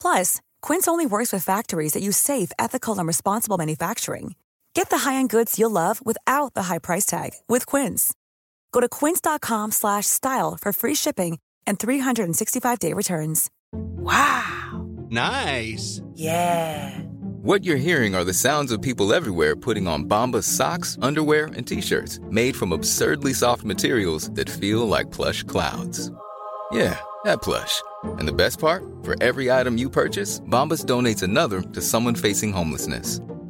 Plus, 0.00 0.40
Quince 0.62 0.86
only 0.86 1.06
works 1.06 1.32
with 1.32 1.44
factories 1.44 1.92
that 1.92 2.02
use 2.02 2.16
safe, 2.16 2.52
ethical, 2.58 2.98
and 2.98 3.06
responsible 3.06 3.58
manufacturing. 3.58 4.36
Get 4.76 4.90
the 4.90 5.08
high-end 5.08 5.30
goods 5.30 5.58
you'll 5.58 5.70
love 5.70 6.04
without 6.04 6.52
the 6.52 6.64
high 6.64 6.78
price 6.78 7.06
tag 7.06 7.30
with 7.48 7.64
Quince. 7.64 8.12
Go 8.72 8.80
to 8.80 8.90
quince.com 8.90 9.72
slash 9.72 10.04
style 10.04 10.58
for 10.60 10.70
free 10.70 10.94
shipping 10.94 11.38
and 11.66 11.78
365-day 11.78 12.92
returns. 12.92 13.50
Wow! 13.72 14.86
Nice! 15.08 16.02
Yeah! 16.12 16.92
What 17.40 17.64
you're 17.64 17.76
hearing 17.76 18.14
are 18.14 18.24
the 18.24 18.34
sounds 18.34 18.70
of 18.70 18.82
people 18.82 19.14
everywhere 19.14 19.56
putting 19.56 19.86
on 19.88 20.04
Bombas 20.04 20.44
socks, 20.44 20.98
underwear, 21.00 21.46
and 21.46 21.66
T-shirts 21.66 22.20
made 22.30 22.54
from 22.54 22.72
absurdly 22.72 23.32
soft 23.32 23.64
materials 23.64 24.28
that 24.32 24.50
feel 24.50 24.86
like 24.86 25.10
plush 25.10 25.42
clouds. 25.44 26.12
Yeah, 26.70 27.00
that 27.24 27.40
plush. 27.40 27.80
And 28.18 28.28
the 28.28 28.32
best 28.32 28.60
part? 28.60 28.84
For 29.04 29.16
every 29.22 29.50
item 29.50 29.78
you 29.78 29.88
purchase, 29.88 30.40
Bombas 30.40 30.84
donates 30.84 31.22
another 31.22 31.62
to 31.62 31.80
someone 31.80 32.14
facing 32.14 32.52
homelessness. 32.52 33.22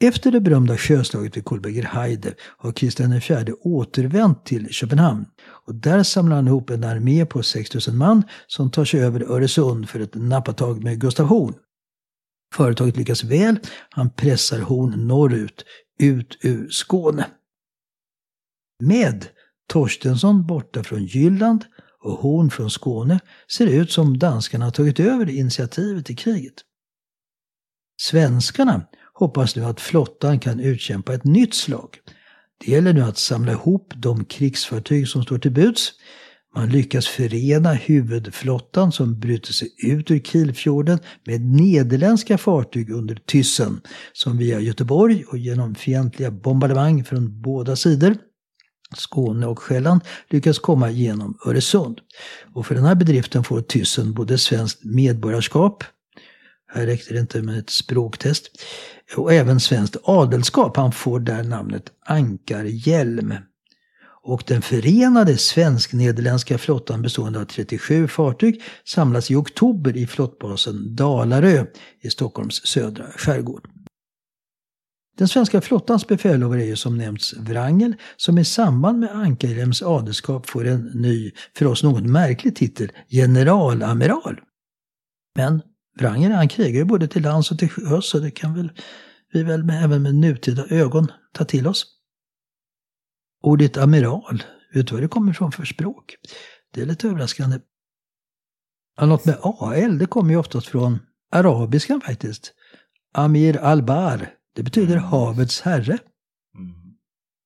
Efter 0.00 0.32
det 0.32 0.40
berömda 0.40 0.76
sjöslaget 0.76 1.36
vid 1.36 1.44
Kolberger 1.44 1.82
Heide 1.82 2.34
har 2.40 2.72
Kristian 2.72 3.12
IV 3.12 3.54
återvänt 3.60 4.46
till 4.46 4.68
Köpenhamn. 4.68 5.26
Och 5.66 5.74
där 5.74 6.02
samlar 6.02 6.36
han 6.36 6.48
ihop 6.48 6.70
en 6.70 6.84
armé 6.84 7.26
på 7.26 7.42
6000 7.42 7.96
man 7.96 8.22
som 8.46 8.70
tar 8.70 8.84
sig 8.84 9.00
över 9.00 9.22
Öresund 9.22 9.88
för 9.88 10.00
ett 10.00 10.14
nappatag 10.14 10.84
med 10.84 11.00
Gustav 11.00 11.26
Horn. 11.26 11.54
Företaget 12.54 12.96
lyckas 12.96 13.24
väl, 13.24 13.58
han 13.90 14.10
pressar 14.10 14.58
Horn 14.58 15.06
norrut, 15.06 15.64
ut 15.98 16.38
ur 16.42 16.68
Skåne. 16.70 17.26
Med 18.82 19.26
Torstensson 19.68 20.46
borta 20.46 20.84
från 20.84 21.04
Jylland 21.04 21.64
och 22.00 22.12
Horn 22.12 22.50
från 22.50 22.70
Skåne 22.70 23.20
ser 23.56 23.66
det 23.66 23.72
ut 23.72 23.92
som 23.92 24.18
danskarna 24.18 24.64
har 24.64 24.72
tagit 24.72 25.00
över 25.00 25.30
initiativet 25.30 26.10
i 26.10 26.16
kriget. 26.16 26.54
Svenskarna 28.00 28.86
hoppas 29.18 29.56
nu 29.56 29.64
att 29.64 29.80
flottan 29.80 30.38
kan 30.38 30.60
utkämpa 30.60 31.14
ett 31.14 31.24
nytt 31.24 31.54
slag. 31.54 31.88
Det 32.64 32.72
gäller 32.72 32.92
nu 32.92 33.02
att 33.02 33.18
samla 33.18 33.52
ihop 33.52 33.92
de 33.96 34.24
krigsfartyg 34.24 35.08
som 35.08 35.22
står 35.22 35.38
till 35.38 35.50
buds. 35.50 35.92
Man 36.56 36.68
lyckas 36.68 37.06
förena 37.06 37.72
huvudflottan 37.72 38.92
som 38.92 39.20
bryter 39.20 39.52
sig 39.52 39.68
ut 39.84 40.10
ur 40.10 40.18
Kielfjorden 40.18 40.98
med 41.26 41.40
nederländska 41.40 42.38
fartyg 42.38 42.90
under 42.90 43.14
Tyssen 43.26 43.80
som 44.12 44.38
via 44.38 44.60
Göteborg 44.60 45.24
och 45.24 45.38
genom 45.38 45.74
fientliga 45.74 46.30
bombardemang 46.30 47.04
från 47.04 47.42
båda 47.42 47.76
sidor 47.76 48.16
Skåne 48.96 49.46
och 49.46 49.58
Själland 49.58 50.00
lyckas 50.28 50.58
komma 50.58 50.90
genom 50.90 51.38
Öresund. 51.46 52.00
Och 52.54 52.66
för 52.66 52.74
den 52.74 52.84
här 52.84 52.94
bedriften 52.94 53.44
får 53.44 53.60
Tyssen 53.60 54.12
både 54.14 54.38
svenskt 54.38 54.84
medborgarskap, 54.84 55.84
här 56.68 56.86
räckte 56.86 57.14
det 57.14 57.20
inte 57.20 57.42
med 57.42 57.58
ett 57.58 57.70
språktest, 57.70 58.50
och 59.16 59.32
även 59.32 59.60
svenskt 59.60 59.96
adelskap. 60.04 60.76
Han 60.76 60.92
får 60.92 61.20
där 61.20 61.44
namnet 61.44 61.92
Ankarhjälm. 62.06 63.34
Och 64.22 64.42
den 64.46 64.62
förenade 64.62 65.36
svensk-nederländska 65.36 66.58
flottan 66.58 67.02
bestående 67.02 67.40
av 67.40 67.44
37 67.44 68.08
fartyg 68.08 68.62
samlas 68.84 69.30
i 69.30 69.34
oktober 69.34 69.96
i 69.96 70.06
flottbasen 70.06 70.96
Dalarö 70.96 71.66
i 72.00 72.10
Stockholms 72.10 72.66
södra 72.66 73.04
skärgård. 73.04 73.68
Den 75.18 75.28
svenska 75.28 75.60
flottans 75.60 76.06
befälhavare 76.06 76.62
är 76.62 76.66
ju 76.66 76.76
som 76.76 76.98
nämnts 76.98 77.34
Wrangel 77.36 77.94
som 78.16 78.38
i 78.38 78.44
samband 78.44 78.98
med 78.98 79.10
Ankarhjelms 79.10 79.82
adelskap 79.82 80.50
får 80.50 80.66
en 80.66 80.90
ny, 80.94 81.32
för 81.56 81.66
oss 81.66 81.82
något 81.82 82.06
märklig 82.06 82.56
titel, 82.56 82.92
generalamiral. 83.10 84.40
Men 85.36 85.62
Wrangel 85.98 86.32
han 86.32 86.48
krigar 86.48 86.78
ju 86.78 86.84
både 86.84 87.08
till 87.08 87.22
lands 87.22 87.50
och 87.50 87.58
till 87.58 87.70
sjöss 87.70 88.10
så 88.10 88.18
det 88.18 88.30
kan 88.30 88.54
väl 88.54 88.72
vi 89.32 89.42
väl 89.42 89.64
med, 89.64 89.84
även 89.84 90.02
med 90.02 90.14
nutida 90.14 90.66
ögon 90.66 91.12
ta 91.32 91.44
till 91.44 91.66
oss. 91.66 91.86
Ordet 93.42 93.76
amiral, 93.76 94.42
vet 94.74 94.86
du 94.86 94.94
vad 94.94 95.02
det 95.02 95.08
kommer 95.08 95.30
ifrån 95.30 95.52
för 95.52 95.64
språk? 95.64 96.16
Det 96.74 96.80
är 96.80 96.86
lite 96.86 97.08
överraskande. 97.08 97.58
Ja, 98.96 99.06
något 99.06 99.24
med 99.24 99.38
AL, 99.42 99.98
det 99.98 100.06
kommer 100.06 100.30
ju 100.30 100.36
oftast 100.36 100.66
från 100.66 100.98
arabiskan 101.32 102.00
faktiskt. 102.00 102.54
Amir 103.14 103.56
al-Bar, 103.56 104.34
det 104.54 104.62
betyder 104.62 104.96
havets 104.96 105.60
herre. 105.60 105.98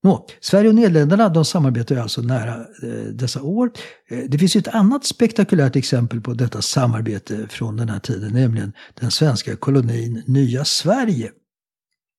Nå, 0.05 0.27
Sverige 0.41 0.69
och 0.69 0.75
Nederländerna 0.75 1.29
de 1.29 1.45
samarbetar 1.45 1.95
ju 1.95 2.01
alltså 2.01 2.23
nära 2.23 2.55
eh, 2.55 3.05
dessa 3.13 3.43
år. 3.43 3.71
Eh, 4.11 4.19
det 4.29 4.39
finns 4.39 4.57
ju 4.57 4.59
ett 4.59 4.75
annat 4.75 5.05
spektakulärt 5.05 5.77
exempel 5.77 6.21
på 6.21 6.35
detta 6.35 6.63
samarbete 6.63 7.47
från 7.49 7.77
den 7.77 7.89
här 7.89 7.99
tiden, 7.99 8.33
nämligen 8.33 8.73
den 9.01 9.11
svenska 9.11 9.57
kolonin 9.57 10.23
Nya 10.27 10.65
Sverige. 10.65 11.31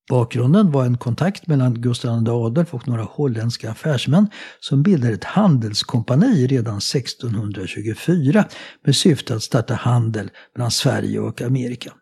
Bakgrunden 0.09 0.71
var 0.71 0.85
en 0.85 0.97
kontakt 0.97 1.47
mellan 1.47 1.81
Gustav 1.81 2.23
II 2.23 2.29
Adolf 2.29 2.73
och 2.73 2.87
några 2.87 3.03
holländska 3.03 3.71
affärsmän 3.71 4.27
som 4.59 4.83
bildade 4.83 5.13
ett 5.13 5.23
handelskompani 5.23 6.47
redan 6.47 6.77
1624 6.77 8.45
med 8.85 8.95
syfte 8.95 9.35
att 9.35 9.43
starta 9.43 9.73
handel 9.73 10.29
mellan 10.55 10.71
Sverige 10.71 11.19
och 11.19 11.41
Amerika. 11.41 11.93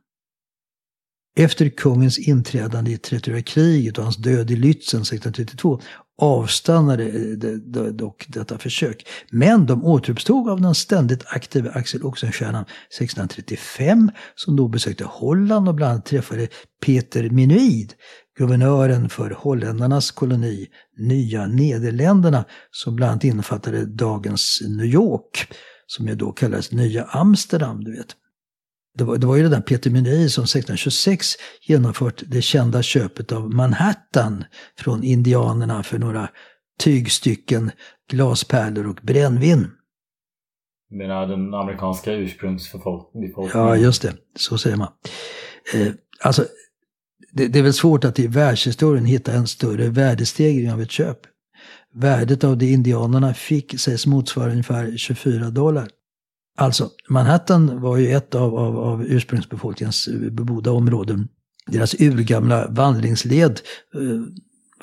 Efter 1.36 1.70
kungens 1.70 2.20
inträdande 2.20 2.92
i 2.92 2.98
30 2.98 3.44
kriget 3.44 3.98
och 3.98 4.04
hans 4.04 4.18
död 4.18 4.52
i 4.52 4.56
Lützen 4.56 5.02
1632 5.02 5.82
avstannade 6.22 7.04
eh, 7.04 7.84
dock 7.84 8.26
detta 8.28 8.58
försök. 8.58 9.08
Men 9.32 9.66
de 9.66 9.86
återuppstod 9.86 10.50
av 10.50 10.62
den 10.62 10.76
ständigt 10.76 11.24
aktive 11.26 11.72
Axel 11.74 12.04
Oxenstierna 12.04 12.62
1635 12.62 14.12
som 14.36 14.56
då 14.56 14.68
besökte 14.68 15.04
Holland 15.04 15.68
och 15.68 15.76
bland 15.76 15.92
annat 15.92 16.06
träffade 16.06 16.48
Peter 16.86 17.30
Minuid, 17.30 17.94
guvernören 18.38 19.10
för 19.10 19.30
holländarnas 19.30 20.12
koloni 20.12 20.68
Nya 20.98 21.48
Nederländerna 21.48 22.46
som 22.72 22.96
bland 22.96 23.12
annat 23.12 23.24
innefattade 23.24 23.86
dagens 23.86 24.62
New 24.68 24.86
York 24.86 25.54
som 25.88 26.08
ju 26.08 26.16
då 26.16 26.32
kallades 26.32 26.72
Nya 26.72 27.04
Amsterdam, 27.04 27.84
du 27.84 27.92
vet. 27.92 28.16
Det 28.98 29.04
var, 29.04 29.18
det 29.18 29.28
var 29.28 29.36
ju 29.36 29.42
den 29.42 29.52
där 29.52 29.62
Peter 29.62 29.90
Minuit 29.90 30.32
som 30.32 30.44
1626 30.44 31.28
genomfört 31.62 32.24
det 32.28 32.42
kända 32.42 32.84
köpet 32.84 33.32
av 33.32 33.50
Manhattan 33.50 34.44
från 34.78 35.04
indianerna 35.04 35.84
för 35.84 36.00
några 36.00 36.30
tygstycken, 36.80 37.72
glaspärlor 38.10 38.88
och 38.88 39.00
brännvin. 39.02 39.72
Menar 40.92 41.28
den 41.28 41.54
amerikanska 41.54 42.14
ursprungsbefolkningen? 42.14 43.50
Ja, 43.54 43.76
just 43.76 44.02
det. 44.02 44.14
Så 44.36 44.58
säger 44.58 44.78
man. 44.78 44.92
Eh, 45.74 45.94
alltså, 46.20 46.46
det, 47.34 47.48
det, 47.48 47.60
är 47.60 47.64
väl 47.64 47.74
svårt 47.74 48.04
att 48.04 48.20
i 48.20 48.28
världshistorien 48.28 49.06
hitta 49.06 49.34
en 49.34 49.48
större 49.48 49.90
värdestegring 49.90 50.72
av 50.72 50.82
ett 50.82 50.92
köp. 50.92 51.18
Värdet 51.94 52.44
av 52.44 52.58
det 52.58 52.72
indianerna 52.72 53.34
fick 53.34 53.80
sägs 53.80 54.06
motsvara 54.06 54.52
ungefär 54.52 54.98
24 54.98 55.50
dollar. 55.50 55.88
Alltså, 56.58 56.90
Manhattan 57.10 57.82
var 57.82 57.98
ju 57.98 58.12
ett 58.12 58.36
av, 58.36 58.56
av, 58.56 58.78
av 58.78 59.06
ursprungsbefolkningens 59.06 60.10
bebodda 60.32 60.72
områden. 60.72 61.28
Deras 61.68 61.94
urgamla 61.94 62.68
vandringsled, 62.68 63.60
eh, 63.96 64.02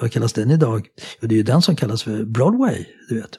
vad 0.00 0.12
kallas 0.12 0.32
den 0.32 0.50
idag? 0.50 0.86
Jo, 1.20 1.28
det 1.28 1.34
är 1.34 1.36
ju 1.36 1.42
den 1.42 1.62
som 1.62 1.76
kallas 1.76 2.02
för 2.02 2.24
Broadway, 2.24 2.84
du 3.08 3.14
vet. 3.14 3.38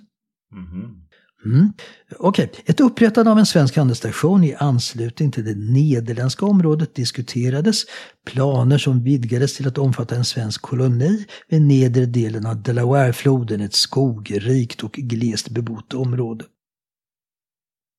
Mm. 0.54 1.10
Mm. 1.46 1.74
Okej, 2.18 2.46
okay. 2.46 2.62
ett 2.66 2.80
upprättande 2.80 3.32
av 3.32 3.40
en 3.40 3.46
svensk 3.46 3.78
handelsstation 3.78 4.44
i 4.44 4.56
anslutning 4.56 5.32
till 5.32 5.46
det 5.46 5.56
nederländska 5.56 6.46
området 6.46 6.96
diskuterades. 6.96 7.84
Planer 8.26 8.78
som 8.78 9.04
vidgades 9.04 9.56
till 9.56 9.68
att 9.68 9.78
omfatta 9.78 10.16
en 10.16 10.26
svensk 10.26 10.62
koloni 10.62 11.26
vid 11.50 11.62
nedre 11.62 12.06
delen 12.06 12.46
av 12.46 12.62
Delawarefloden, 12.62 13.62
ett 13.62 13.74
skogrikt 13.74 14.84
och 14.84 14.92
glest 14.92 15.50
bebott 15.50 15.94
område. 15.94 16.46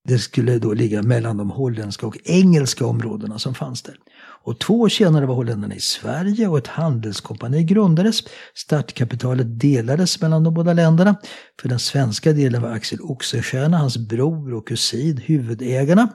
Det 0.08 0.18
skulle 0.18 0.58
då 0.58 0.72
ligga 0.72 1.02
mellan 1.02 1.36
de 1.36 1.50
holländska 1.50 2.06
och 2.06 2.16
engelska 2.24 2.86
områdena 2.86 3.38
som 3.38 3.54
fanns 3.54 3.82
där. 3.82 3.96
Och 4.42 4.58
två 4.58 4.80
år 4.80 4.88
senare 4.88 5.26
var 5.26 5.34
holländarna 5.34 5.74
i 5.74 5.80
Sverige 5.80 6.48
och 6.48 6.58
ett 6.58 6.66
handelskompani 6.66 7.64
grundades. 7.64 8.22
Startkapitalet 8.54 9.60
delades 9.60 10.20
mellan 10.20 10.44
de 10.44 10.54
båda 10.54 10.72
länderna. 10.72 11.16
För 11.60 11.68
den 11.68 11.78
svenska 11.78 12.32
delen 12.32 12.62
var 12.62 12.70
Axel 12.70 13.00
Oxenstierna, 13.00 13.78
hans 13.78 13.98
bror 13.98 14.54
och 14.54 14.68
kusin 14.68 15.16
huvudägarna. 15.16 16.08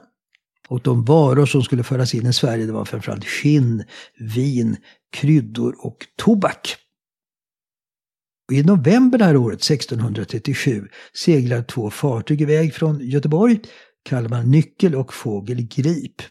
Och 0.68 0.80
de 0.80 1.04
varor 1.04 1.46
som 1.46 1.62
skulle 1.62 1.82
föras 1.82 2.14
in 2.14 2.26
i 2.26 2.32
Sverige 2.32 2.66
det 2.66 2.72
var 2.72 2.84
framförallt 2.84 3.24
skinn, 3.24 3.84
vin, 4.18 4.76
kryddor 5.12 5.76
och 5.78 5.96
tobak. 6.16 6.76
I 8.52 8.62
november 8.62 9.18
det 9.18 9.24
här 9.24 9.36
året, 9.36 9.70
1637, 9.70 10.88
seglar 11.12 11.62
två 11.62 11.90
fartyg 11.90 12.40
iväg 12.40 12.74
från 12.74 13.00
Göteborg, 13.00 13.60
Kalmar 14.02 14.42
Nyckel 14.42 14.94
och 14.94 15.14
Fågel 15.14 15.62
Grip. 15.62 16.22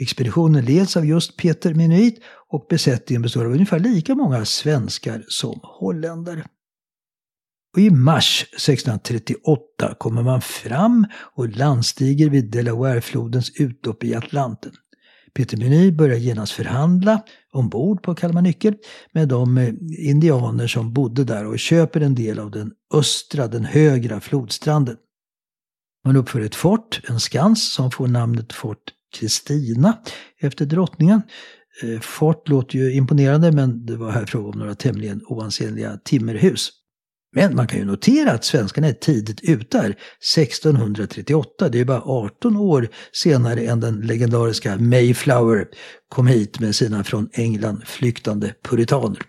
Expeditionen 0.00 0.64
leds 0.64 0.96
av 0.96 1.06
just 1.06 1.36
Peter 1.36 1.74
Menuit 1.74 2.20
och 2.48 2.66
besättningen 2.70 3.22
består 3.22 3.44
av 3.44 3.52
ungefär 3.52 3.78
lika 3.78 4.14
många 4.14 4.44
svenskar 4.44 5.24
som 5.28 5.60
holländare. 5.62 6.44
Och 7.74 7.82
I 7.82 7.90
mars 7.90 8.42
1638 8.52 9.94
kommer 9.98 10.22
man 10.22 10.40
fram 10.40 11.06
och 11.34 11.48
landstiger 11.48 12.30
vid 12.30 12.50
Delawareflodens 12.50 13.50
utlopp 13.60 14.04
i 14.04 14.14
Atlanten. 14.14 14.72
Peter 15.34 15.56
Meny 15.56 15.92
börjar 15.92 16.16
genast 16.16 16.52
förhandla 16.52 17.22
ombord 17.58 18.02
på 18.02 18.14
Kalmar 18.14 18.42
Nyckel 18.42 18.74
med 19.12 19.28
de 19.28 19.58
eh, 19.58 19.74
indianer 20.10 20.66
som 20.66 20.92
bodde 20.92 21.24
där 21.24 21.46
och 21.46 21.58
köper 21.58 22.00
en 22.00 22.14
del 22.14 22.38
av 22.38 22.50
den 22.50 22.72
östra, 22.94 23.46
den 23.46 23.64
högra 23.64 24.20
flodstranden. 24.20 24.96
Man 26.04 26.16
uppför 26.16 26.40
ett 26.40 26.54
fort, 26.54 27.00
en 27.08 27.20
skans, 27.20 27.72
som 27.72 27.90
får 27.90 28.08
namnet 28.08 28.52
Fort 28.52 28.92
Kristina 29.14 29.98
efter 30.40 30.66
drottningen. 30.66 31.22
Eh, 31.82 32.00
fort 32.00 32.48
låter 32.48 32.78
ju 32.78 32.92
imponerande 32.92 33.52
men 33.52 33.86
det 33.86 33.96
var 33.96 34.10
här 34.10 34.26
fråga 34.26 34.48
om 34.48 34.58
några 34.58 34.74
tämligen 34.74 35.22
oansenliga 35.26 35.96
timmerhus. 36.04 36.70
Men 37.32 37.56
man 37.56 37.66
kan 37.66 37.78
ju 37.78 37.84
notera 37.84 38.32
att 38.32 38.44
svenskarna 38.44 38.88
är 38.88 38.92
tidigt 38.92 39.40
ute 39.42 39.78
här, 39.78 39.96
1638. 40.36 41.68
Det 41.68 41.80
är 41.80 41.84
bara 41.84 42.02
18 42.02 42.56
år 42.56 42.88
senare 43.12 43.60
än 43.60 43.80
den 43.80 44.00
legendariska 44.00 44.76
Mayflower 44.76 45.68
kom 46.08 46.26
hit 46.26 46.60
med 46.60 46.74
sina 46.74 47.04
från 47.04 47.28
England 47.32 47.82
flyktande 47.86 48.54
puritaner. 48.62 49.22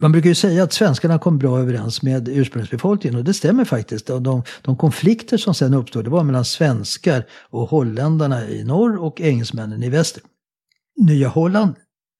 Man 0.00 0.12
brukar 0.12 0.28
ju 0.28 0.34
säga 0.34 0.62
att 0.62 0.72
svenskarna 0.72 1.18
kom 1.18 1.38
bra 1.38 1.58
överens 1.58 2.02
med 2.02 2.28
ursprungsbefolkningen 2.28 3.18
och 3.18 3.24
det 3.24 3.34
stämmer 3.34 3.64
faktiskt. 3.64 4.06
De, 4.06 4.42
de 4.62 4.76
konflikter 4.76 5.36
som 5.36 5.54
sen 5.54 5.74
uppstod 5.74 6.04
det 6.04 6.10
var 6.10 6.24
mellan 6.24 6.44
svenskar 6.44 7.26
och 7.50 7.68
holländarna 7.68 8.48
i 8.48 8.64
norr 8.64 8.96
och 8.96 9.20
engelsmännen 9.20 9.82
i 9.82 9.88
väster. 9.88 10.22
Nya 11.00 11.28
Holland 11.28 11.74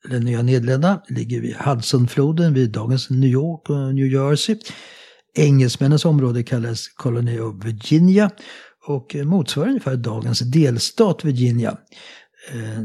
eller 0.09 0.21
Nya 0.21 0.43
Nederländerna, 0.43 1.03
ligger 1.09 1.41
vid 1.41 1.57
Hudsonfloden 1.57 2.55
vid 2.55 2.71
dagens 2.71 3.11
New 3.11 3.31
York 3.31 3.71
och 3.71 3.95
New 3.95 4.07
Jersey. 4.07 4.57
Engelsmännens 5.35 6.05
område 6.05 6.43
kallas 6.43 6.89
Colony 6.89 7.41
of 7.41 7.65
Virginia 7.65 8.31
och 8.87 9.17
motsvarar 9.25 9.69
ungefär 9.69 9.97
dagens 9.97 10.41
delstat 10.41 11.25
Virginia. 11.25 11.79
Eh, 12.53 12.83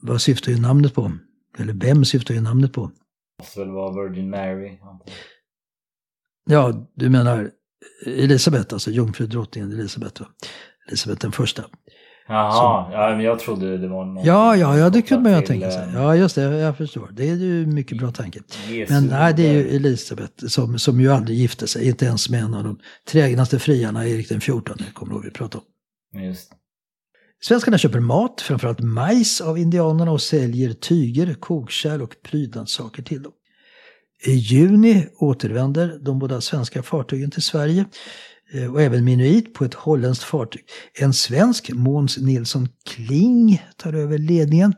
vad 0.00 0.22
syftar 0.22 0.52
ju 0.52 0.60
namnet 0.60 0.94
på? 0.94 1.12
Eller 1.58 1.72
vem 1.72 2.04
syftar 2.04 2.34
ju 2.34 2.40
namnet 2.40 2.72
på? 2.72 2.86
Det 2.86 3.42
måste 3.42 3.60
väl 3.60 3.70
vara 3.70 4.08
Virgin 4.08 4.30
Mary? 4.30 4.78
Ja, 6.46 6.88
du 6.94 7.08
menar 7.10 7.50
Elisabeth, 8.06 8.74
alltså 8.74 8.90
jungfrudrottningen 8.90 9.72
Elisabeth, 9.72 10.22
va? 10.22 10.28
Elisabeth 10.88 11.20
den 11.20 11.32
första. 11.32 11.64
Jaha, 12.28 12.88
ja, 12.92 13.16
men 13.16 13.24
jag 13.24 13.38
trodde 13.38 13.78
det 13.78 13.88
var 13.88 14.04
någon... 14.04 14.24
Ja, 14.24 14.56
ja, 14.56 14.78
ja 14.78 14.90
det 14.90 15.02
kunde 15.02 15.30
man 15.30 15.40
ju 15.40 15.46
tänka 15.46 15.70
sig. 15.70 15.82
Eh, 15.82 15.94
ja, 15.94 16.16
just 16.16 16.34
det, 16.34 16.42
jag 16.42 16.76
förstår. 16.76 17.08
Det 17.12 17.28
är 17.28 17.34
ju 17.34 17.66
mycket 17.66 17.98
bra 17.98 18.10
tanke. 18.10 18.40
Jesus 18.68 18.90
men 18.90 19.06
nej, 19.06 19.34
det 19.34 19.46
är 19.46 19.52
ju 19.52 19.76
Elisabeth 19.76 20.46
som, 20.46 20.78
som 20.78 21.00
ju 21.00 21.12
aldrig 21.12 21.38
gifte 21.38 21.66
sig, 21.66 21.88
inte 21.88 22.04
ens 22.04 22.30
med 22.30 22.40
en 22.40 22.54
av 22.54 22.64
de 22.64 22.78
trägnaste 23.08 23.58
friarna, 23.58 24.08
Erik 24.08 24.28
den 24.28 24.40
XIV, 24.40 24.60
kommer 24.92 25.12
du 25.12 25.16
ihåg 25.16 25.24
vi 25.24 25.30
pratade 25.30 25.64
om. 26.14 26.22
Just. 26.22 26.52
Svenskarna 27.40 27.78
köper 27.78 28.00
mat, 28.00 28.40
framförallt 28.40 28.80
majs, 28.80 29.40
av 29.40 29.58
indianerna 29.58 30.10
och 30.10 30.22
säljer 30.22 30.72
tyger, 30.72 31.34
kokkärl 31.34 32.02
och 32.02 32.14
prydnadssaker 32.22 33.02
till 33.02 33.22
dem. 33.22 33.32
I 34.26 34.32
juni 34.32 35.06
återvänder 35.18 35.98
de 36.00 36.18
båda 36.18 36.40
svenska 36.40 36.82
fartygen 36.82 37.30
till 37.30 37.42
Sverige 37.42 37.84
Eh, 37.84 38.37
och 38.72 38.82
även 38.82 39.04
Minuit 39.04 39.54
på 39.54 39.64
ett 39.64 39.74
holländskt 39.74 40.24
fartyg. 40.24 40.64
En 41.00 41.12
svensk, 41.12 41.70
Måns 41.72 42.18
Nilsson 42.18 42.68
Kling, 42.90 43.62
tar 43.76 43.92
över 43.92 44.18
ledningen. 44.18 44.74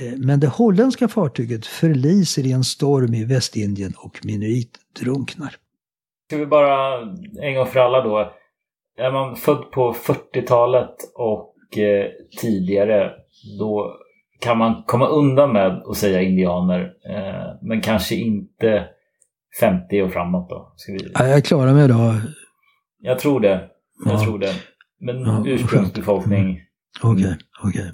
Eh, 0.00 0.18
men 0.18 0.40
det 0.40 0.46
holländska 0.46 1.08
fartyget 1.08 1.66
förliser 1.66 2.46
i 2.46 2.52
en 2.52 2.64
storm 2.64 3.14
i 3.14 3.24
Västindien 3.24 3.92
och 3.96 4.20
Minuit 4.24 4.78
drunknar. 5.00 5.56
Ska 6.26 6.36
vi 6.36 6.46
bara 6.46 7.00
en 7.42 7.54
gång 7.54 7.66
för 7.66 7.80
alla 7.80 8.02
då. 8.02 8.32
Är 8.98 9.12
man 9.12 9.36
född 9.36 9.70
på 9.70 9.92
40-talet 9.92 10.96
och 11.14 11.78
eh, 11.78 12.06
tidigare 12.40 13.10
då 13.58 13.96
kan 14.40 14.58
man 14.58 14.82
komma 14.86 15.06
undan 15.08 15.52
med 15.52 15.82
att 15.86 15.96
säga 15.96 16.22
indianer. 16.22 16.92
men 17.62 17.80
kanske 17.80 18.14
inte 18.14 18.84
50 19.60 20.02
och 20.02 20.12
framåt 20.12 20.50
då? 20.50 20.72
Ska 20.76 20.92
vi... 20.92 21.10
Jag 21.14 21.44
klarar 21.44 21.72
mig 21.72 21.88
då 21.88 22.14
jag 23.02 23.18
tror 23.18 23.40
det. 23.40 23.68
Jag 24.04 24.14
ja. 24.14 24.24
tror 24.24 24.38
det. 24.38 24.54
Men 25.00 25.20
ja, 25.20 25.44
ursprungsbefolkning. 25.46 26.50
Mm. 26.50 26.60
Okej, 27.00 27.24
okay, 27.24 27.36
okej. 27.62 27.80
Okay. 27.80 27.92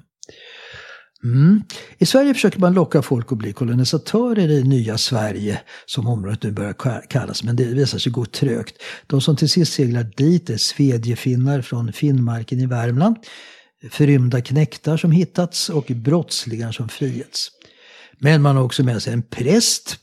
Mm. 1.25 1.62
I 1.99 2.07
Sverige 2.07 2.35
försöker 2.35 2.61
man 2.61 2.75
locka 2.75 3.03
folk 3.03 3.33
att 3.33 3.38
bli 3.38 3.53
kolonisatörer 3.53 4.49
i 4.49 4.64
nya 4.64 4.99
Sverige, 4.99 5.61
som 5.87 6.07
området 6.07 6.42
nu 6.42 6.53
börjar 6.53 7.03
kallas, 7.09 7.42
men 7.42 7.57
det 7.57 7.64
visar 7.64 7.99
sig 7.99 8.12
gå 8.12 8.25
trögt. 8.25 8.83
De 9.07 9.21
som 9.21 9.37
till 9.37 9.49
sist 9.49 9.73
seglar 9.73 10.07
dit 10.16 10.51
är 10.51 10.57
svedjefinnar 10.57 11.62
från 11.62 11.92
Finnmarken 11.92 12.61
i 12.61 12.66
Värmland, 12.66 13.16
förrymda 13.90 14.40
knäktar 14.40 14.97
som 14.97 15.11
hittats 15.11 15.68
och 15.68 15.85
brottslingar 15.85 16.73
som 16.73 16.88
frigetts. 16.88 17.51
Men 18.18 18.42
man 18.42 18.57
har 18.57 18.64
också 18.64 18.85
med 18.85 19.03
sig 19.03 19.12
en 19.12 19.23
präst 19.23 19.99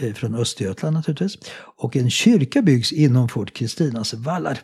Eh, 0.00 0.14
från 0.14 0.34
Östergötland 0.34 0.94
naturligtvis. 0.94 1.38
Och 1.76 1.96
en 1.96 2.10
kyrka 2.10 2.62
byggs 2.62 2.92
inom 2.92 3.28
Fort 3.28 3.52
Kristinas 3.52 4.14
vallar. 4.14 4.58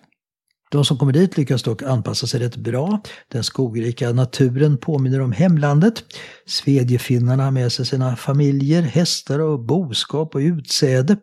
De 0.71 0.85
som 0.85 0.99
kommer 0.99 1.13
dit 1.13 1.37
lyckas 1.37 1.63
dock 1.63 1.83
anpassa 1.83 2.27
sig 2.27 2.41
rätt 2.41 2.57
bra. 2.57 3.03
Den 3.29 3.45
skogrika 3.45 4.13
naturen 4.13 4.79
påminner 4.79 5.21
om 5.21 5.33
hemlandet. 5.33 6.05
Svedjefinnarna 6.47 7.45
har 7.45 7.51
med 7.51 7.73
sig 7.73 7.87
sina 7.87 8.17
familjer, 8.17 8.83
hästar 8.83 9.39
och 9.39 9.61
boskap 9.61 10.35
och 10.35 10.39
utsäde. 10.39 11.17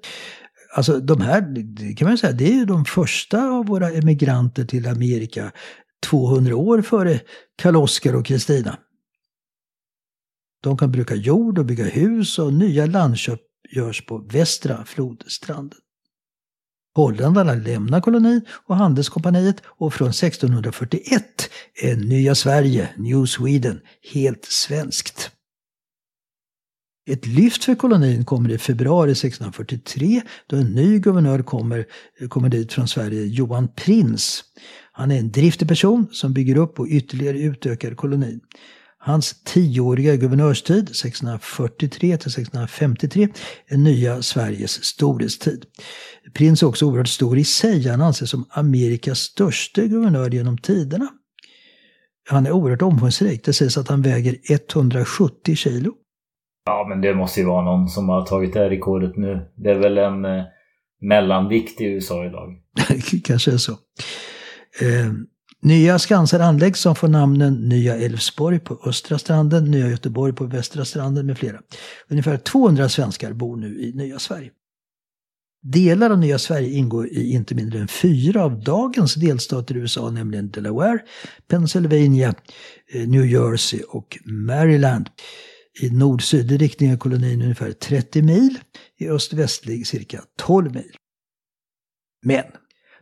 Alltså 0.76 1.00
de 1.00 1.22
här, 1.22 1.42
det 1.42 1.94
kan 1.94 2.08
man 2.08 2.18
säga, 2.18 2.34
det 2.34 2.48
är 2.48 2.54
ju 2.54 2.66
de 2.66 2.86
första 2.86 3.44
av 3.44 3.66
våra 3.66 3.92
emigranter 3.92 4.66
till 4.66 4.88
Amerika 4.88 5.52
200 6.06 6.56
år 6.56 6.82
före 6.82 7.20
Karl-Oskar 7.62 8.16
och 8.16 8.26
Kristina. 8.26 8.78
De 10.64 10.78
kan 10.78 10.92
bruka 10.92 11.16
jord 11.16 11.60
och 11.60 11.66
bygga 11.66 11.86
hus 11.86 12.40
och 12.40 12.54
nya 12.54 12.86
landköp 12.86 13.40
görs 13.72 14.06
på 14.06 14.18
västra 14.18 14.86
flodstranden. 14.86 15.80
Holländarna 16.96 17.54
lämnar 17.54 18.02
kolonin 18.02 18.42
och 18.66 18.76
handelskompaniet 18.76 19.62
och 19.66 19.94
från 19.94 20.10
1641 20.10 21.24
är 21.82 21.96
Nya 21.96 22.36
Sverige, 22.36 22.90
New 22.98 23.26
Sweden, 23.26 23.80
helt 24.14 24.46
svenskt. 24.46 25.32
Ett 27.10 27.26
lyft 27.26 27.64
för 27.64 27.76
kolonin 27.76 28.26
kommer 28.26 28.50
i 28.52 28.58
februari 28.58 29.12
1643 29.12 30.22
då 30.48 30.56
en 30.56 30.68
ny 30.68 31.00
guvernör 31.00 31.42
kommer, 31.42 31.86
kommer 32.30 32.50
dit 32.50 32.74
från 32.74 32.88
Sverige, 32.88 33.26
Johan 33.26 33.68
Prins. 33.76 34.44
Han 34.92 35.12
är 35.12 35.20
en 35.20 35.32
driftig 35.32 35.68
person 35.68 36.08
som 36.12 36.34
bygger 36.34 36.58
upp 36.58 36.80
och 36.80 36.88
ytterligare 36.88 37.40
utökar 37.40 37.96
kolonin. 37.96 38.40
Hans 39.02 39.44
tioåriga 39.44 40.16
guvernörstid, 40.16 40.84
1643 40.84 42.00
till 42.00 42.14
1653, 42.14 43.28
är 43.68 43.78
nya 43.78 44.22
Sveriges 44.22 44.84
storhetstid. 44.84 45.66
Prins 46.34 46.64
är 46.64 46.68
också 46.68 46.86
oerhört 46.86 47.08
stor 47.08 47.38
i 47.38 47.44
sig. 47.44 47.88
Han 47.88 48.02
anses 48.02 48.30
som 48.30 48.46
Amerikas 48.50 49.20
största 49.20 49.82
guvernör 49.82 50.30
genom 50.30 50.58
tiderna. 50.58 51.08
Han 52.30 52.46
är 52.46 52.52
oerhört 52.52 52.82
omfångsrik. 52.82 53.46
Det 53.46 53.54
sägs 53.54 53.78
att 53.78 53.88
han 53.88 54.02
väger 54.02 54.36
170 54.52 55.56
kilo. 55.56 55.94
Ja, 56.66 56.86
men 56.90 57.02
det 57.02 57.14
måste 57.14 57.40
ju 57.40 57.46
vara 57.46 57.66
någon 57.66 57.88
som 57.88 58.10
har 58.10 58.26
tagit 58.26 58.54
det 58.54 58.60
här 58.60 58.70
rekordet 58.70 59.18
nu. 59.18 59.52
Det 59.56 59.70
är 59.70 59.80
väl 59.80 59.98
en 59.98 60.26
eh, 60.26 60.44
mellanvikt 61.02 61.82
i 61.82 61.86
USA 61.86 62.26
idag. 62.26 62.62
Kanske 63.24 63.52
är 63.52 63.58
så. 63.58 63.72
Eh, 64.82 65.12
Nya 65.62 66.00
Skanser 66.00 66.40
anläggs 66.40 66.80
som 66.80 66.96
får 66.96 67.08
namnen 67.08 67.54
Nya 67.54 67.96
Älvsborg 67.96 68.60
på 68.60 68.80
östra 68.86 69.20
stranden, 69.20 69.72
Nya 69.72 69.90
Göteborg 69.90 70.34
på 70.34 70.46
västra 70.46 70.86
stranden 70.86 71.26
med 71.26 71.38
flera. 71.38 71.62
Ungefär 72.08 72.38
200 72.38 72.90
svenskar 72.90 73.34
bor 73.34 73.56
nu 73.56 73.82
i 73.82 73.94
Nya 73.94 74.20
Sverige. 74.20 74.52
Delar 75.62 76.10
av 76.10 76.20
Nya 76.20 76.40
Sverige 76.40 76.70
ingår 76.70 77.08
i 77.08 77.32
inte 77.32 77.56
mindre 77.56 77.80
än 77.80 77.88
fyra 77.88 78.44
av 78.44 78.64
dagens 78.64 79.16
delstater 79.16 79.76
i 79.76 79.80
USA, 79.80 80.10
nämligen 80.10 80.52
Delaware, 80.52 81.00
Pennsylvania, 81.48 82.34
eh, 82.94 83.08
New 83.08 83.26
Jersey 83.26 83.82
och 83.82 84.18
Maryland. 84.26 85.10
I 85.82 85.90
nord-sydlig 85.90 86.62
riktning 86.62 86.90
är 86.90 86.98
kolonin 86.98 87.42
ungefär 87.42 87.72
30 87.72 88.22
mil, 88.22 88.60
i 88.98 89.10
öst-västlig 89.10 89.88
cirka 89.88 90.24
12 90.38 90.74
mil. 90.74 90.96
Men 92.26 92.44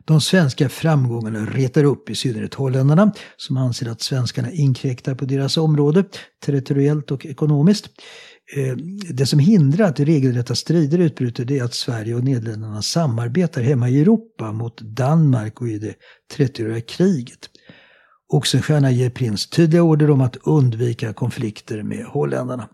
de 0.08 0.22
svenska 0.22 0.70
framgångarna 0.70 1.46
retar 1.46 1.84
upp 1.84 2.10
i 2.10 2.16
synnerhet 2.16 2.54
holländarna 2.54 3.12
som 3.38 3.58
anser 3.58 3.90
att 3.90 4.02
svenskarna 4.02 4.52
inkräktar 4.52 5.16
på 5.16 5.26
deras 5.26 5.58
område 5.58 6.04
territoriellt 6.46 7.12
och 7.12 7.26
ekonomiskt. 7.26 7.90
Eh, 8.56 8.76
det 9.10 9.26
som 9.26 9.40
hindrar 9.40 9.86
att 9.86 10.00
regelrätta 10.00 10.56
strider 10.56 10.98
utbryter 10.98 11.52
är 11.52 11.64
att 11.64 11.74
Sverige 11.74 12.16
och 12.16 12.24
Nederländerna 12.24 12.82
samarbetar 12.82 13.62
hemma 13.62 13.90
i 13.90 14.02
Europa 14.02 14.52
mot 14.52 14.82
Danmark 14.82 15.62
och 15.62 15.68
i 15.68 15.80
det 15.80 15.96
30-åriga 16.38 16.82
kriget. 16.82 17.50
Oxenstierna 18.34 18.92
ger 18.92 19.10
prins 19.10 19.50
tydliga 19.50 19.84
order 19.84 20.10
om 20.10 20.22
att 20.22 20.38
undvika 20.38 21.14
konflikter 21.14 21.84
med 21.84 22.06
holländarna. 22.06 22.70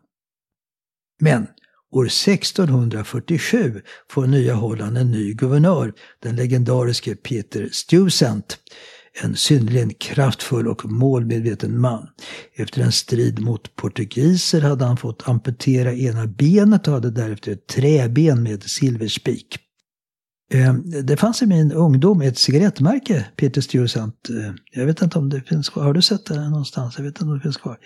Men 1.22 1.48
år 1.94 2.06
1647 2.06 3.82
får 4.12 4.28
Nya 4.28 4.54
Holland 4.54 4.98
en 4.98 5.12
ny 5.12 5.34
guvernör, 5.34 5.94
den 6.24 6.36
legendariske 6.36 7.16
Peter 7.16 7.70
Stuyvesant. 7.72 8.58
En 9.22 9.36
synnerligen 9.36 9.94
kraftfull 9.94 10.68
och 10.68 10.86
målmedveten 10.86 11.82
man. 11.82 12.08
Efter 12.56 12.82
en 12.82 12.92
strid 12.92 13.40
mot 13.40 13.76
portugiser 13.76 14.62
hade 14.62 14.86
han 14.86 14.98
fått 14.98 15.30
amputera 15.30 15.94
ena 15.94 16.28
benet 16.28 16.88
och 16.88 16.94
hade 16.94 17.12
därefter 17.12 17.52
ett 17.52 17.68
träben 17.68 18.44
med 18.44 18.64
silverspik. 18.64 19.58
Eh, 20.54 20.74
det 21.04 21.18
fanns 21.18 21.42
i 21.42 21.46
min 21.46 21.72
ungdom 21.72 22.22
ett 22.22 22.38
cigarettmärke, 22.38 23.26
Peter 23.36 23.62
Stuyvesant. 23.62 24.30
Eh, 24.30 24.54
jag 24.72 24.86
vet 24.86 25.02
inte 25.02 25.20
om 25.20 25.30
det 25.30 25.42
finns 25.42 25.70
kvar. 25.70 25.84
Har 25.84 25.94
du 25.94 26.02
sett 26.02 26.26
det 26.26 26.50
någonstans? 26.50 26.98
Jag 26.98 27.04
vet 27.04 27.10
inte 27.10 27.24
om 27.24 27.38
det 27.38 27.44
finns 27.44 27.58
kvar. 27.58 27.78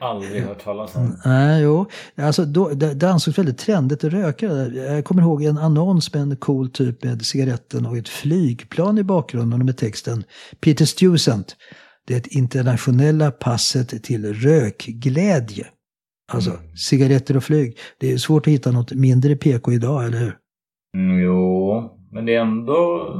Aldrig 0.00 0.42
hört 0.42 0.64
talas 0.64 0.96
om. 0.96 1.16
Nej, 1.24 1.62
jo. 1.62 1.86
Alltså, 2.16 2.44
då, 2.44 2.68
det, 2.68 2.94
det 2.94 3.10
ansågs 3.10 3.38
väldigt 3.38 3.58
trendigt 3.58 4.04
att 4.04 4.12
röka. 4.12 4.46
Jag 4.46 5.04
kommer 5.04 5.22
ihåg 5.22 5.42
en 5.42 5.58
annons 5.58 6.14
med 6.14 6.22
en 6.22 6.36
cool 6.36 6.70
typ 6.70 7.04
med 7.04 7.26
cigaretten 7.26 7.86
och 7.86 7.96
ett 7.96 8.08
flygplan 8.08 8.98
i 8.98 9.04
bakgrunden 9.04 9.66
med 9.66 9.76
texten 9.76 10.24
Peter 10.60 10.84
Stuyvesant. 10.84 11.56
Det 12.06 12.26
internationella 12.26 13.30
passet 13.30 14.02
till 14.02 14.34
rökglädje. 14.34 15.66
Alltså 16.32 16.50
mm. 16.50 16.76
cigaretter 16.76 17.36
och 17.36 17.44
flyg. 17.44 17.78
Det 17.98 18.12
är 18.12 18.18
svårt 18.18 18.46
att 18.46 18.52
hitta 18.52 18.70
något 18.70 18.92
mindre 18.92 19.36
PK 19.36 19.72
idag, 19.72 20.04
eller 20.04 20.18
hur? 20.18 20.36
Mm, 20.96 21.18
jo, 21.18 21.99
men 22.10 22.26
det 22.26 22.34
är 22.34 22.40
ändå... 22.40 23.14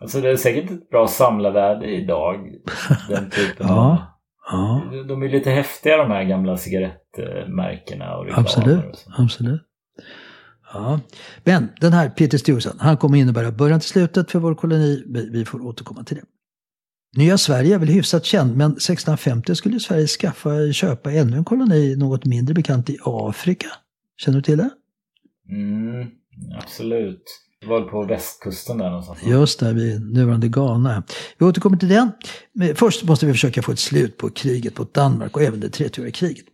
Alltså 0.00 0.20
det 0.20 0.30
är 0.30 0.36
säkert 0.36 0.70
ett 0.70 0.90
bra 0.90 1.08
samlarvärde 1.08 1.86
idag. 1.86 2.52
Den 3.08 3.30
typen 3.30 3.66
ja, 3.68 4.18
ja. 4.50 4.82
De 5.08 5.22
är 5.22 5.28
lite 5.28 5.50
häftiga 5.50 5.96
de 5.96 6.10
här 6.10 6.24
gamla 6.24 6.56
cigarettmärkena 6.56 8.16
och 8.16 8.38
Absolut, 8.38 9.06
och 9.06 9.20
absolut. 9.20 9.62
Ja. 10.72 11.00
Men 11.44 11.68
den 11.80 11.92
här 11.92 12.08
Peter 12.08 12.38
Stuyvesant, 12.38 12.80
han 12.80 12.96
kommer 12.96 13.18
innebära 13.18 13.52
början 13.52 13.80
till 13.80 13.88
slutet 13.88 14.30
för 14.30 14.38
vår 14.38 14.54
koloni. 14.54 15.04
Vi 15.32 15.44
får 15.44 15.66
återkomma 15.66 16.04
till 16.04 16.16
det. 16.16 16.22
Nya 17.16 17.38
Sverige 17.38 17.74
är 17.74 17.78
väl 17.78 17.88
hyfsat 17.88 18.24
känd, 18.24 18.56
men 18.56 18.70
1650 18.70 19.54
skulle 19.54 19.80
Sverige 19.80 20.06
skaffa, 20.06 20.72
köpa 20.72 21.12
ännu 21.12 21.36
en 21.36 21.44
koloni, 21.44 21.96
något 21.96 22.24
mindre 22.24 22.54
bekant 22.54 22.90
i 22.90 22.98
Afrika. 23.04 23.66
Känner 24.16 24.38
du 24.38 24.42
till 24.42 24.58
det? 24.58 24.70
Mm, 25.48 26.10
absolut. 26.58 27.22
Det 27.62 27.68
var 27.68 27.82
på 27.82 28.02
västkusten 28.02 28.78
där 28.78 28.90
någonstans. 28.90 29.18
Just 29.22 29.60
där 29.60 29.74
vid 29.74 30.12
nuvarande 30.12 30.48
Ghana. 30.48 31.02
Vi 31.38 31.46
återkommer 31.46 31.76
till 31.76 31.88
den. 31.88 32.12
Men 32.52 32.76
först 32.76 33.04
måste 33.04 33.26
vi 33.26 33.32
försöka 33.32 33.62
få 33.62 33.72
ett 33.72 33.78
slut 33.78 34.16
på 34.16 34.30
kriget 34.30 34.78
mot 34.78 34.94
Danmark 34.94 35.36
och 35.36 35.42
även 35.42 35.60
det 35.60 35.68
30 35.68 36.10
kriget. 36.10 36.44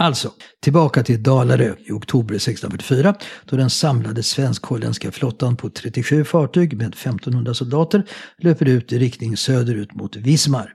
Alltså, 0.00 0.32
tillbaka 0.60 1.02
till 1.02 1.22
Dalarö 1.22 1.74
i 1.78 1.92
oktober 1.92 2.34
1644 2.34 3.14
då 3.44 3.56
den 3.56 3.70
samlade 3.70 4.22
svensk-holländska 4.22 5.10
flottan 5.10 5.56
på 5.56 5.70
37 5.70 6.24
fartyg 6.24 6.76
med 6.76 6.88
1500 6.88 7.54
soldater 7.54 8.04
löper 8.38 8.68
ut 8.68 8.92
i 8.92 8.98
riktning 8.98 9.36
söderut 9.36 9.94
mot 9.94 10.16
Vismar. 10.16 10.74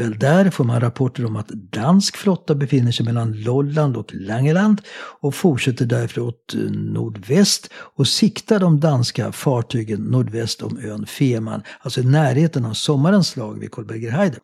Väl 0.00 0.18
där 0.18 0.50
får 0.50 0.64
man 0.64 0.80
rapporter 0.80 1.24
om 1.24 1.36
att 1.36 1.48
dansk 1.48 2.16
flotta 2.16 2.54
befinner 2.54 2.92
sig 2.92 3.06
mellan 3.06 3.32
Lolland 3.32 3.96
och 3.96 4.14
Langeland 4.14 4.80
och 5.20 5.34
fortsätter 5.34 5.86
därför 5.86 6.20
åt 6.20 6.54
eh, 6.54 6.60
nordväst 6.70 7.70
och 7.74 8.08
siktar 8.08 8.58
de 8.58 8.80
danska 8.80 9.32
fartygen 9.32 10.00
nordväst 10.00 10.62
om 10.62 10.78
ön 10.78 11.06
Feman, 11.06 11.62
alltså 11.80 12.00
i 12.00 12.04
närheten 12.04 12.64
av 12.64 12.72
sommarens 12.72 13.28
slag 13.28 13.58
vid 13.58 13.70
Kolbergerheide. 13.70 14.36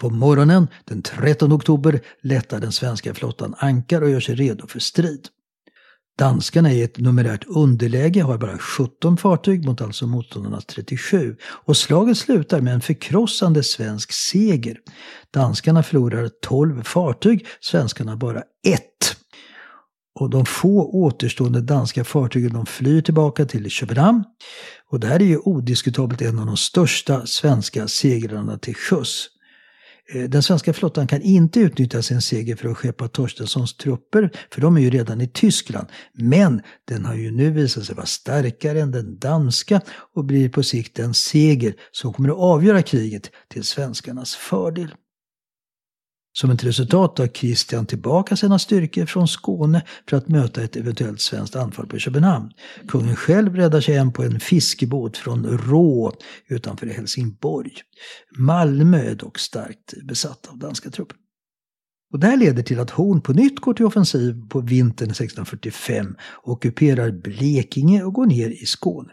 På 0.00 0.10
morgonen 0.10 0.68
den 0.84 1.02
13 1.02 1.52
oktober 1.52 2.00
lättar 2.22 2.60
den 2.60 2.72
svenska 2.72 3.14
flottan 3.14 3.54
ankar 3.58 4.02
och 4.02 4.10
gör 4.10 4.20
sig 4.20 4.34
redo 4.34 4.66
för 4.66 4.80
strid. 4.80 5.28
Danskarna 6.18 6.70
är 6.70 6.74
i 6.74 6.82
ett 6.82 6.98
numerärt 6.98 7.44
underläge, 7.46 8.22
har 8.22 8.38
bara 8.38 8.58
17 8.58 9.16
fartyg 9.16 9.64
mot 9.64 9.80
alltså 9.80 10.06
motståndarnas 10.06 10.66
37. 10.66 11.36
Och 11.42 11.76
slaget 11.76 12.18
slutar 12.18 12.60
med 12.60 12.74
en 12.74 12.80
förkrossande 12.80 13.62
svensk 13.62 14.12
seger. 14.12 14.78
Danskarna 15.34 15.82
förlorar 15.82 16.30
12 16.42 16.82
fartyg, 16.82 17.46
svenskarna 17.60 18.16
bara 18.16 18.42
ett. 18.66 19.16
Och 20.14 20.30
de 20.30 20.46
få 20.46 20.90
återstående 20.90 21.60
danska 21.60 22.04
fartygen 22.04 22.52
de 22.52 22.66
flyr 22.66 23.00
tillbaka 23.00 23.44
till 23.44 23.70
Köpenhamn. 23.70 24.24
Och 24.90 25.00
det 25.00 25.06
här 25.06 25.22
är 25.22 25.26
ju 25.26 25.38
odiskutabelt 25.38 26.22
en 26.22 26.38
av 26.38 26.46
de 26.46 26.56
största 26.56 27.26
svenska 27.26 27.88
segrarna 27.88 28.58
till 28.58 28.76
sjöss. 28.76 29.28
Eh, 30.14 30.22
den 30.22 30.42
svenska 30.42 30.72
flottan 30.72 31.06
kan 31.06 31.22
inte 31.22 31.60
utnyttja 31.60 32.02
sin 32.02 32.20
seger 32.20 32.56
för 32.56 32.68
att 32.68 32.76
skeppa 32.76 33.08
Torstenssons 33.08 33.76
trupper, 33.76 34.30
för 34.50 34.60
de 34.60 34.76
är 34.76 34.80
ju 34.80 34.90
redan 34.90 35.20
i 35.20 35.28
Tyskland. 35.28 35.88
Men 36.12 36.62
den 36.84 37.04
har 37.04 37.14
ju 37.14 37.30
nu 37.30 37.50
visat 37.50 37.84
sig 37.84 37.94
vara 37.94 38.06
starkare 38.06 38.80
än 38.80 38.90
den 38.90 39.18
danska 39.18 39.80
och 40.14 40.24
blir 40.24 40.48
på 40.48 40.62
sikt 40.62 40.98
en 40.98 41.14
seger 41.14 41.74
som 41.92 42.12
kommer 42.12 42.28
att 42.28 42.36
avgöra 42.36 42.82
kriget 42.82 43.30
till 43.48 43.64
svenskarnas 43.64 44.34
fördel. 44.34 44.94
Som 46.32 46.50
ett 46.50 46.64
resultat 46.64 47.16
tar 47.16 47.26
Kristian 47.26 47.86
tillbaka 47.86 48.36
sina 48.36 48.58
styrkor 48.58 49.06
från 49.06 49.28
Skåne 49.28 49.82
för 50.08 50.16
att 50.16 50.28
möta 50.28 50.62
ett 50.62 50.76
eventuellt 50.76 51.20
svenskt 51.20 51.56
anfall 51.56 51.86
på 51.86 51.98
Köpenhamn. 51.98 52.50
Kungen 52.88 53.16
själv 53.16 53.56
räddar 53.56 53.80
sig 53.80 53.94
hem 53.94 54.12
på 54.12 54.22
en 54.22 54.40
fiskebåt 54.40 55.16
från 55.16 55.46
Rå 55.46 56.12
utanför 56.48 56.86
Helsingborg. 56.86 57.72
Malmö 58.38 58.98
är 58.98 59.14
dock 59.14 59.38
starkt 59.38 59.94
besatt 60.02 60.46
av 60.46 60.58
danska 60.58 60.90
trupper. 60.90 61.16
Och 62.12 62.18
det 62.18 62.26
här 62.26 62.36
leder 62.36 62.62
till 62.62 62.80
att 62.80 62.90
Horn 62.90 63.20
på 63.20 63.32
nytt 63.32 63.60
går 63.60 63.74
till 63.74 63.86
offensiv 63.86 64.48
på 64.48 64.60
vintern 64.60 65.10
1645, 65.10 66.16
ockuperar 66.42 67.10
Blekinge 67.10 68.02
och 68.02 68.12
går 68.12 68.26
ner 68.26 68.50
i 68.50 68.66
Skåne. 68.66 69.12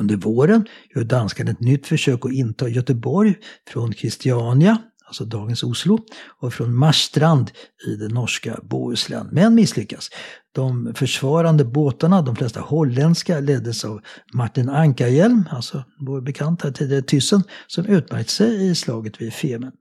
Under 0.00 0.16
våren 0.16 0.66
gör 0.94 1.04
danskarna 1.04 1.50
ett 1.50 1.60
nytt 1.60 1.86
försök 1.86 2.26
att 2.26 2.32
inta 2.32 2.68
Göteborg 2.68 3.34
från 3.70 3.92
Christiania 3.92 4.82
alltså 5.10 5.24
dagens 5.24 5.62
Oslo, 5.62 5.98
och 6.40 6.54
från 6.54 6.74
Marstrand 6.74 7.50
i 7.86 7.96
det 7.96 8.08
norska 8.08 8.60
Bohuslän, 8.62 9.28
men 9.32 9.54
misslyckas. 9.54 10.10
De 10.52 10.94
försvarande 10.94 11.64
båtarna, 11.64 12.22
de 12.22 12.36
flesta 12.36 12.60
holländska, 12.60 13.40
leddes 13.40 13.84
av 13.84 14.00
Martin 14.34 14.68
Ankarhjelm, 14.68 15.44
alltså 15.50 15.84
vår 16.06 16.20
bekant 16.20 16.62
här 16.62 16.70
tidigare, 16.70 17.02
tyssen, 17.02 17.42
som 17.66 17.86
utmärkt 17.86 18.30
sig 18.30 18.70
i 18.70 18.74
slaget 18.74 19.20
vid 19.20 19.32
Femen. 19.32 19.72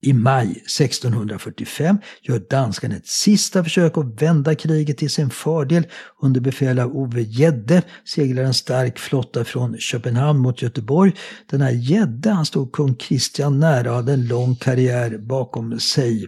I 0.00 0.12
maj 0.12 0.50
1645 0.50 1.98
gör 2.22 2.42
danskarna 2.50 2.96
ett 2.96 3.06
sista 3.06 3.64
försök 3.64 3.98
att 3.98 4.22
vända 4.22 4.54
kriget 4.54 4.98
till 4.98 5.10
sin 5.10 5.30
fördel. 5.30 5.86
Under 6.22 6.40
befäl 6.40 6.78
av 6.78 6.96
Ove 6.96 7.22
Gedde 7.22 7.82
seglar 8.04 8.42
en 8.42 8.54
stark 8.54 8.98
flotta 8.98 9.44
från 9.44 9.78
Köpenhamn 9.78 10.38
mot 10.38 10.62
Göteborg. 10.62 11.12
Den 11.50 11.60
här 11.60 11.72
Gedde, 11.72 12.30
han 12.30 12.46
stod 12.46 12.72
kung 12.72 12.94
Kristian 12.94 13.60
nära 13.60 13.90
och 13.90 13.96
hade 13.96 14.12
en 14.12 14.28
lång 14.28 14.56
karriär 14.56 15.18
bakom 15.18 15.80
sig. 15.80 16.26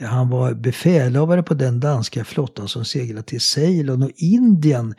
Han 0.00 0.28
var 0.28 0.54
befälhavare 0.54 1.42
på 1.42 1.54
den 1.54 1.80
danska 1.80 2.24
flottan 2.24 2.68
som 2.68 2.84
seglade 2.84 3.26
till 3.26 3.40
Ceylon 3.40 4.02
och 4.02 4.12
Indien. 4.16 4.94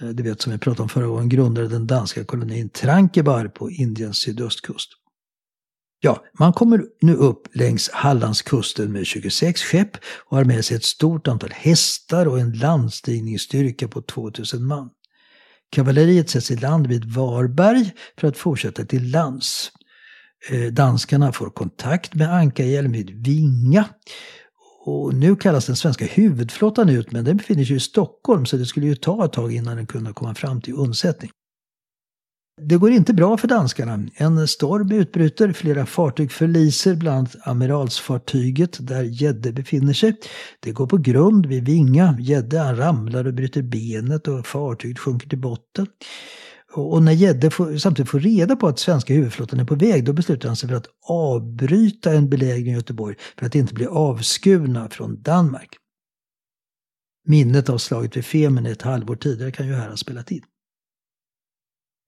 Eh, 0.00 0.08
du 0.08 0.22
vet 0.22 0.40
som 0.40 0.52
vi 0.52 0.58
pratade 0.58 0.82
om 0.82 0.88
förra 0.88 1.06
gången, 1.06 1.28
grundade 1.28 1.68
den 1.68 1.86
danska 1.86 2.24
kolonin 2.24 2.68
Trankebar 2.68 3.48
på 3.48 3.70
Indiens 3.70 4.16
sydöstkust. 4.16 5.01
Ja, 6.04 6.24
man 6.38 6.52
kommer 6.52 6.84
nu 7.00 7.14
upp 7.14 7.48
längs 7.52 7.90
Hallandskusten 7.90 8.92
med 8.92 9.06
26 9.06 9.62
skepp 9.62 9.90
och 10.28 10.36
har 10.36 10.44
med 10.44 10.64
sig 10.64 10.76
ett 10.76 10.84
stort 10.84 11.28
antal 11.28 11.50
hästar 11.52 12.26
och 12.26 12.40
en 12.40 12.52
landstigningsstyrka 12.52 13.88
på 13.88 14.02
2000 14.02 14.66
man. 14.66 14.90
Kavalleriet 15.70 16.30
sätts 16.30 16.50
i 16.50 16.56
land 16.56 16.86
vid 16.86 17.04
Varberg 17.04 17.92
för 18.18 18.28
att 18.28 18.36
fortsätta 18.36 18.84
till 18.84 19.10
lands. 19.10 19.72
Eh, 20.50 20.72
danskarna 20.72 21.32
får 21.32 21.50
kontakt 21.50 22.14
med 22.14 22.34
Ankarhjelm 22.34 22.92
vid 22.92 23.26
Vinga. 23.26 23.84
Och 24.84 25.14
nu 25.14 25.36
kallas 25.36 25.66
den 25.66 25.76
svenska 25.76 26.04
huvudflottan 26.04 26.88
ut 26.88 27.12
men 27.12 27.24
den 27.24 27.36
befinner 27.36 27.64
sig 27.64 27.76
i 27.76 27.80
Stockholm 27.80 28.46
så 28.46 28.56
det 28.56 28.66
skulle 28.66 28.86
ju 28.86 28.94
ta 28.94 29.24
ett 29.24 29.32
tag 29.32 29.52
innan 29.52 29.76
den 29.76 29.86
kunde 29.86 30.12
komma 30.12 30.34
fram 30.34 30.60
till 30.60 30.74
undsättning. 30.74 31.30
Det 32.60 32.76
går 32.76 32.90
inte 32.90 33.14
bra 33.14 33.36
för 33.36 33.48
danskarna. 33.48 34.04
En 34.14 34.48
storm 34.48 34.92
utbryter, 34.92 35.52
flera 35.52 35.86
fartyg 35.86 36.32
förliser, 36.32 36.94
bland 36.94 37.18
annat 37.18 37.36
amiralsfartyget 37.44 38.86
där 38.86 39.02
Gädde 39.02 39.52
befinner 39.52 39.92
sig. 39.92 40.16
Det 40.60 40.72
går 40.72 40.86
på 40.86 40.96
grund 40.96 41.46
vid 41.46 41.64
Vinga. 41.64 42.16
Gädde 42.20 42.72
ramlar 42.72 43.26
och 43.26 43.34
bryter 43.34 43.62
benet 43.62 44.28
och 44.28 44.46
fartyget 44.46 44.98
sjunker 44.98 45.28
till 45.28 45.40
botten. 45.40 45.86
Och 46.74 47.02
när 47.02 47.12
Gädde 47.12 47.50
samtidigt 47.78 48.10
får 48.10 48.20
reda 48.20 48.56
på 48.56 48.68
att 48.68 48.78
svenska 48.78 49.14
huvudflottan 49.14 49.60
är 49.60 49.64
på 49.64 49.74
väg, 49.74 50.04
då 50.04 50.12
beslutar 50.12 50.48
han 50.48 50.56
sig 50.56 50.68
för 50.68 50.76
att 50.76 50.88
avbryta 51.08 52.12
en 52.12 52.30
belägring 52.30 52.72
i 52.72 52.76
Göteborg 52.76 53.16
för 53.38 53.46
att 53.46 53.54
inte 53.54 53.74
bli 53.74 53.86
avskurna 53.86 54.88
från 54.88 55.22
Danmark. 55.22 55.76
Minnet 57.26 57.68
av 57.68 57.78
slaget 57.78 58.16
vid 58.16 58.24
Femen 58.24 58.66
ett 58.66 58.82
halvår 58.82 59.16
tidigare 59.16 59.50
kan 59.50 59.66
ju 59.66 59.74
här 59.74 59.88
ha 59.88 59.96
spelat 59.96 60.30
in. 60.30 60.42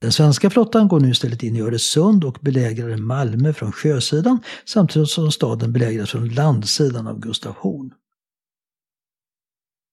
Den 0.00 0.12
svenska 0.12 0.50
flottan 0.50 0.88
går 0.88 1.00
nu 1.00 1.10
istället 1.10 1.42
in 1.42 1.56
i 1.56 1.60
Öresund 1.60 2.24
och 2.24 2.38
belägrar 2.40 2.96
Malmö 2.96 3.52
från 3.52 3.72
sjösidan 3.72 4.40
samtidigt 4.64 5.08
som 5.08 5.32
staden 5.32 5.72
belägras 5.72 6.10
från 6.10 6.28
landsidan 6.28 7.06
av 7.06 7.20
Gustav 7.20 7.54
Horn. 7.56 7.90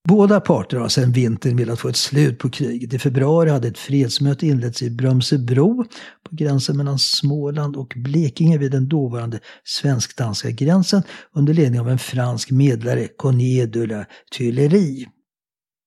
Båda 0.08 0.40
parter 0.40 0.78
har 0.78 0.90
sedan 0.90 1.12
vintern 1.12 1.58
velat 1.58 1.80
få 1.80 1.90
ett 1.90 1.96
slut 1.96 2.40
på 2.40 2.50
kriget. 2.50 2.94
I 2.94 3.00
februari 3.00 3.50
hade 3.50 3.68
ett 3.68 3.78
fredsmöte 3.78 4.48
inletts 4.48 4.82
i 4.82 4.90
Brömsebro 4.90 5.86
på 6.30 6.36
gränsen 6.36 6.78
mellan 6.78 7.00
Småland 7.00 7.76
och 7.76 7.94
Blekinge 7.96 8.58
vid 8.58 8.72
den 8.72 8.90
dåvarande 8.90 9.40
svensk-danska 9.64 10.52
gränsen 10.52 11.04
under 11.34 11.54
ledning 11.54 11.82
av 11.82 11.90
en 11.90 12.00
fransk 12.00 12.52
medlare, 12.52 13.08
Cornier 13.18 13.68
de 13.68 13.86
la 13.86 14.06
Tuilerie. 14.38 15.10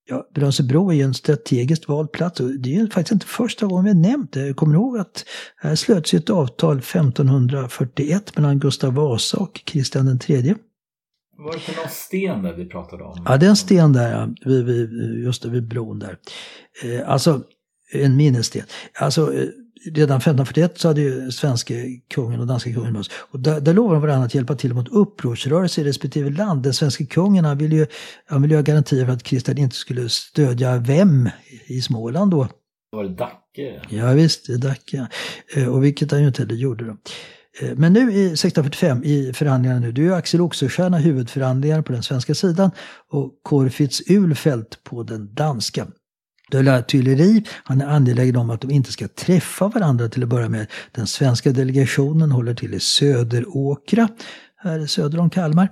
Ja, 0.07 0.29
Brömsebro 0.35 0.91
är 0.91 0.95
ju 0.95 1.03
en 1.03 1.15
strategiskt 1.15 1.89
vald 1.89 2.13
plats 2.13 2.41
och 2.41 2.51
det 2.51 2.77
är 2.77 2.81
ju 2.81 2.91
faktiskt 2.91 3.13
inte 3.13 3.27
första 3.27 3.67
gången 3.67 3.85
vi 3.85 3.95
nämnt 3.95 4.33
det. 4.33 4.47
Jag 4.47 4.57
kommer 4.57 4.75
ihåg 4.75 4.99
att 4.99 5.25
här 5.57 5.75
slöts 5.75 6.15
ett 6.15 6.31
avtal 6.31 6.79
1541 6.79 8.37
mellan 8.37 8.59
Gustav 8.59 8.95
Vasa 8.95 9.39
och 9.39 9.65
Kristian 9.65 10.19
III. 10.29 10.55
Var 11.37 11.53
det 11.53 11.59
inte 11.59 11.81
någon 11.81 11.89
sten 11.89 12.43
där 12.43 12.53
vi 12.53 12.67
pratade 12.67 13.05
om? 13.05 13.25
Ja, 13.27 13.37
det 13.37 13.47
är 13.47 13.51
en 13.51 13.57
sten 13.57 13.93
där, 13.93 14.13
ja. 14.13 14.29
vid, 14.51 14.65
vid, 14.65 15.25
just 15.25 15.43
det, 15.43 15.49
vid 15.49 15.69
bron 15.69 15.99
där. 15.99 16.19
Eh, 16.85 17.11
alltså, 17.11 17.43
en 17.93 18.17
minnessten. 18.17 18.63
Alltså, 18.95 19.35
eh, 19.35 19.49
redan 19.85 20.17
1541 20.17 20.79
så 20.79 20.89
hade 20.89 21.01
ju 21.01 21.31
svenska 21.31 21.75
kungen 22.15 22.41
och 22.41 22.47
danska 22.47 22.73
kungen 22.73 22.93
möts. 22.93 23.11
Och 23.13 23.41
där, 23.41 23.61
där 23.61 23.75
lovade 23.75 23.95
de 23.95 24.03
varandra 24.03 24.27
att 24.27 24.35
hjälpa 24.35 24.55
till 24.55 24.75
mot 24.75 24.89
upprorsrörelser 24.89 25.83
i 25.83 25.85
respektive 25.85 26.31
land. 26.31 26.63
Den 26.63 26.75
svenska 26.75 27.07
kungen 27.07 27.45
han 27.45 27.59
ville 27.59 27.77
ju, 27.77 27.87
han 28.27 28.43
ville 28.43 28.55
ju 28.55 28.59
ha 28.59 28.63
garantier 28.63 29.07
för 29.07 29.13
att 29.13 29.23
Kristian 29.23 29.59
inte 29.59 29.77
skulle 29.77 30.09
stödja 30.09 30.77
vem 30.79 31.31
i 31.67 31.81
Småland 31.81 32.31
då. 32.31 32.49
Var 32.93 33.05
det 33.05 33.15
Dacke? 33.15 33.83
Ja 33.89 34.13
visst, 34.13 34.47
det 34.47 34.53
är 34.53 34.59
Dacke. 34.59 35.07
Eh, 35.57 35.69
och 35.69 35.85
vilket 35.85 36.11
han 36.11 36.21
ju 36.21 36.27
inte 36.27 36.43
heller 36.43 36.55
gjorde 36.55 36.85
då. 36.85 36.97
Eh, 37.61 37.75
Men 37.77 37.93
nu 37.93 38.01
i 38.01 38.25
1645 38.25 39.05
i 39.05 39.33
förhandlingarna 39.33 39.81
nu, 39.81 39.93
det 39.93 40.01
är 40.01 40.05
ju 40.05 40.15
Axel 40.15 40.41
Oxenstierna 40.41 40.99
huvudförhandlingar 40.99 41.83
på 41.83 41.93
den 41.93 42.03
svenska 42.03 42.35
sidan 42.35 42.71
och 43.11 43.41
Corfitz 43.43 44.11
Ulfeldt 44.11 44.85
på 44.85 45.03
den 45.03 45.35
danska. 45.35 45.87
De 46.51 46.63
la 46.63 46.83
Tuileries, 46.83 47.49
han 47.65 47.81
är 47.81 47.87
angelägen 47.87 48.37
om 48.37 48.51
att 48.51 48.61
de 48.61 48.71
inte 48.71 48.93
ska 48.93 49.09
träffa 49.09 49.69
varandra 49.69 50.09
till 50.09 50.23
att 50.23 50.29
börja 50.29 50.49
med. 50.49 50.67
Den 50.93 51.07
svenska 51.07 51.51
delegationen 51.51 52.33
håller 52.33 52.55
till 52.55 52.75
i 52.75 52.81
Söderåkra, 52.81 54.09
här 54.57 54.87
söder 54.87 55.19
om 55.19 55.31
Kalmar, 55.31 55.69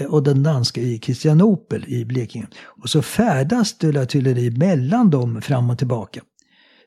eh, 0.00 0.06
och 0.06 0.22
den 0.22 0.42
danska 0.42 0.80
i 0.80 0.98
Kristianopel 0.98 1.84
i 1.88 2.04
Blekinge. 2.04 2.46
Och 2.82 2.90
så 2.90 3.02
färdas 3.02 3.78
de 3.78 3.92
la 3.92 4.06
Tuileries 4.06 4.56
mellan 4.56 5.10
dem 5.10 5.42
fram 5.42 5.70
och 5.70 5.78
tillbaka. 5.78 6.20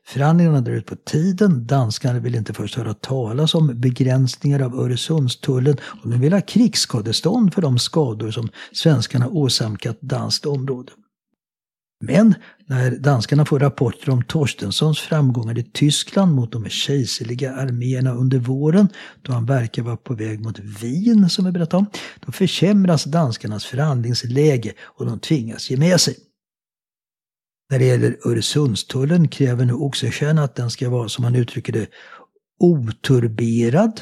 Förhandlingarna 0.06 0.60
drar 0.60 0.72
ut 0.72 0.86
på 0.86 0.96
tiden. 0.96 1.66
Danskarna 1.66 2.18
vill 2.18 2.34
inte 2.34 2.54
först 2.54 2.74
höra 2.74 2.94
talas 2.94 3.54
om 3.54 3.80
begränsningar 3.80 4.60
av 4.60 4.74
Öresundstullen 4.74 5.76
och 6.02 6.10
de 6.10 6.20
vill 6.20 6.32
ha 6.32 6.40
krigsskadestånd 6.40 7.54
för 7.54 7.62
de 7.62 7.78
skador 7.78 8.30
som 8.30 8.48
svenskarna 8.72 9.28
åsamkat 9.28 9.98
danskt 10.00 10.46
område. 10.46 10.92
Men 12.04 12.34
när 12.70 12.90
danskarna 12.90 13.44
får 13.44 13.58
rapporter 13.58 14.10
om 14.10 14.24
Torstenssons 14.24 15.00
framgångar 15.00 15.58
i 15.58 15.62
Tyskland 15.62 16.34
mot 16.34 16.52
de 16.52 16.68
kejserliga 16.68 17.54
arméerna 17.54 18.12
under 18.12 18.38
våren, 18.38 18.88
då 19.22 19.32
han 19.32 19.46
verkar 19.46 19.82
vara 19.82 19.96
på 19.96 20.14
väg 20.14 20.40
mot 20.40 20.58
Wien 20.58 21.30
som 21.30 21.44
vi 21.44 21.52
berättade 21.52 21.76
om, 21.76 21.86
då 22.20 22.32
försämras 22.32 23.04
danskarnas 23.04 23.64
förhandlingsläge 23.64 24.72
och 24.80 25.06
de 25.06 25.18
tvingas 25.18 25.70
ge 25.70 25.76
med 25.76 26.00
sig. 26.00 26.16
När 27.70 27.78
det 27.78 27.84
gäller 27.84 28.18
Öresundstullen 28.26 29.28
kräver 29.28 29.64
nu 29.64 29.72
Oxenstierna 29.72 30.44
att 30.44 30.54
den 30.54 30.70
ska 30.70 30.90
vara, 30.90 31.08
som 31.08 31.24
han 31.24 31.34
uttrycker 31.34 31.72
det, 31.72 31.86
oturberad, 32.60 34.00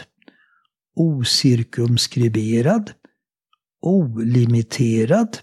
ocirkumskriberad, 0.97 2.93
olimiterad, 3.83 5.39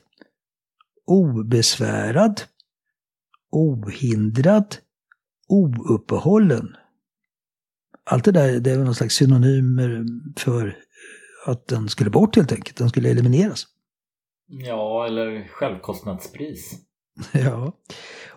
obesvärad, 1.08 2.42
ohindrad, 3.56 4.76
ouppehållen. 5.48 6.76
Allt 8.04 8.24
det 8.24 8.32
där 8.32 8.60
det 8.60 8.72
är 8.72 8.76
väl 8.76 8.86
någon 8.86 8.96
slags 8.96 9.16
synonymer 9.16 10.06
för 10.38 10.78
att 11.46 11.68
den 11.68 11.90
skulle 11.90 12.10
bort 12.10 12.36
helt 12.36 12.52
enkelt. 12.52 12.78
Den 12.78 12.90
skulle 12.90 13.10
elimineras. 13.10 13.68
Ja, 14.48 15.06
eller 15.06 15.48
självkostnadspris. 15.48 16.76
Ja. 17.32 17.72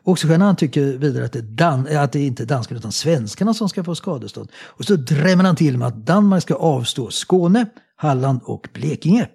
Oxenstierna 0.03 0.55
tycker 0.55 0.83
vidare 0.83 1.25
att 1.25 1.33
det, 1.33 1.39
är 1.39 1.43
Dan 1.43 1.97
att 1.97 2.13
det 2.13 2.19
är 2.19 2.27
inte 2.27 2.45
danskarna 2.45 2.79
utan 2.79 2.93
svenskarna 2.93 3.55
som 3.55 3.69
ska 3.69 3.85
få 3.85 3.95
skadestånd. 3.95 4.53
Och 4.57 4.85
så 4.85 4.97
drämmer 4.97 5.45
han 5.45 5.57
till 5.57 5.79
med 5.79 5.89
att 5.89 6.07
Danmark 6.07 6.43
ska 6.43 6.55
avstå 6.55 7.11
Skåne, 7.11 7.67
Halland 7.97 8.41
och 8.45 8.69
Blekinge. 8.75 9.29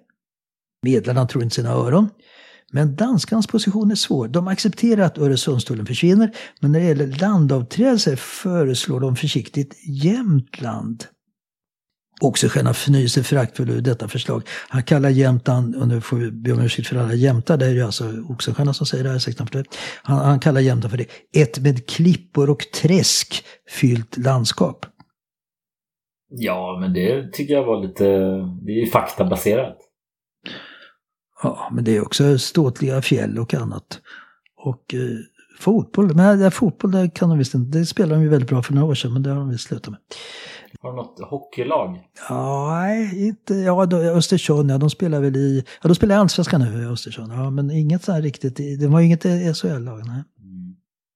Medlarna 0.82 1.26
tror 1.26 1.44
inte 1.44 1.54
sina 1.56 1.70
öron. 1.70 2.08
Men 2.74 2.96
danskans 2.96 3.46
position 3.46 3.90
är 3.90 3.94
svår. 3.94 4.28
De 4.28 4.48
accepterar 4.48 5.02
att 5.02 5.18
Öresundstullen 5.18 5.86
försvinner, 5.86 6.30
men 6.60 6.72
när 6.72 6.80
det 6.80 6.86
gäller 6.86 7.20
landavträdelse 7.20 8.16
föreslår 8.16 9.00
de 9.00 9.16
försiktigt 9.16 9.76
Jämtland. 9.86 11.04
Oxenstierna 12.20 12.70
fnyser 12.70 13.22
föraktfullt 13.22 13.70
ur 13.70 13.80
detta 13.80 14.08
förslag. 14.08 14.42
Han 14.68 14.82
kallar 14.82 15.08
Jämtland, 15.08 15.76
och 15.76 15.88
nu 15.88 16.00
får 16.00 16.16
vi 16.16 16.30
be 16.30 16.52
om 16.52 16.60
ursäkt 16.60 16.88
för 16.88 16.96
alla 16.96 17.14
jämtar, 17.14 17.56
det 17.56 17.66
är 17.66 17.70
ju 17.70 17.82
alltså 17.82 18.04
Oxenstierna 18.28 18.74
som 18.74 18.86
säger 18.86 19.04
det 19.04 19.10
här 19.10 19.18
16 19.18 19.46
Han, 20.02 20.18
han 20.18 20.40
kallar 20.40 20.60
Jämtland 20.60 20.90
för 20.90 20.98
det, 20.98 21.40
ett 21.42 21.58
med 21.58 21.86
klippor 21.88 22.50
och 22.50 22.60
träsk 22.82 23.44
fyllt 23.68 24.16
landskap. 24.16 24.86
Ja, 26.28 26.78
men 26.80 26.92
det 26.92 27.32
tycker 27.32 27.54
jag 27.54 27.64
var 27.64 27.86
lite... 27.86 28.04
Det 28.64 28.72
är 28.72 28.84
ju 28.84 28.90
faktabaserat. 28.90 29.78
Ja, 31.44 31.68
men 31.72 31.84
det 31.84 31.96
är 31.96 32.02
också 32.02 32.38
ståtliga 32.38 33.02
fjäll 33.02 33.38
och 33.38 33.54
annat. 33.54 34.00
Och 34.56 34.94
eh, 34.94 35.00
fotboll, 35.60 36.14
men 36.14 36.40
ja, 36.40 36.50
fotboll 36.50 36.90
det 36.90 37.10
kan 37.14 37.28
de 37.28 37.38
visst 37.38 37.54
inte, 37.54 37.78
det 37.78 37.86
spelade 37.86 38.14
de 38.14 38.22
ju 38.22 38.28
väldigt 38.28 38.48
bra 38.50 38.62
för 38.62 38.74
några 38.74 38.88
år 38.88 38.94
sedan, 38.94 39.12
men 39.12 39.22
det 39.22 39.30
har 39.30 39.36
de 39.36 39.48
visst 39.48 39.68
slutat 39.68 39.90
med. 39.90 40.00
Har 40.80 40.90
du 40.90 40.96
något 40.96 41.20
hockeylag? 41.30 42.00
Ja, 42.28 42.68
nej, 42.70 43.26
inte, 43.26 43.54
ja, 43.54 43.86
då, 43.86 43.96
Östersund, 43.96 44.70
ja, 44.70 44.78
de 44.78 44.90
spelar 44.90 45.20
väl 45.20 45.36
i, 45.36 45.64
ja, 45.82 45.88
de 45.88 45.94
spelar 45.94 46.14
i 46.14 46.18
Allsvenskan 46.18 46.60
nu, 46.60 46.82
i 46.82 46.86
Östersund, 46.86 47.32
ja, 47.32 47.50
men 47.50 47.70
inget 47.70 48.04
så 48.04 48.12
här 48.12 48.22
riktigt, 48.22 48.80
det 48.80 48.86
var 48.86 49.00
ju 49.00 49.06
inget 49.06 49.22
SHL-lag, 49.56 50.02
nej. 50.06 50.22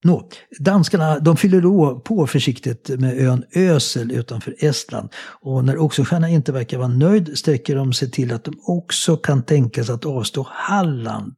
Nå, 0.05 0.29
danskarna 0.59 1.19
de 1.19 1.37
fyller 1.37 1.61
då 1.61 2.01
på 2.01 2.27
försiktigt 2.27 2.89
med 2.89 3.19
ön 3.19 3.45
Ösel 3.55 4.13
utanför 4.13 4.55
Estland. 4.59 5.09
Och 5.41 5.65
när 5.65 5.79
Oxenstierna 5.79 6.29
inte 6.29 6.53
verkar 6.53 6.79
vara 6.79 6.89
nöjd 6.89 7.39
sträcker 7.39 7.77
de 7.77 7.93
sig 7.93 8.11
till 8.11 8.33
att 8.33 8.45
de 8.45 8.55
också 8.63 9.17
kan 9.17 9.43
tänka 9.43 9.85
sig 9.85 9.95
att 9.95 10.05
avstå 10.05 10.47
Halland. 10.51 11.35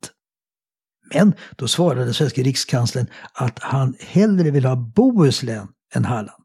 Men 1.15 1.33
då 1.57 1.69
svarade 1.69 2.05
den 2.05 2.15
svenska 2.15 2.43
rikskanslern 2.43 3.07
att 3.33 3.59
han 3.59 3.95
hellre 4.01 4.51
vill 4.51 4.65
ha 4.65 4.77
Bohuslän 4.77 5.69
än 5.95 6.05
Halland. 6.05 6.45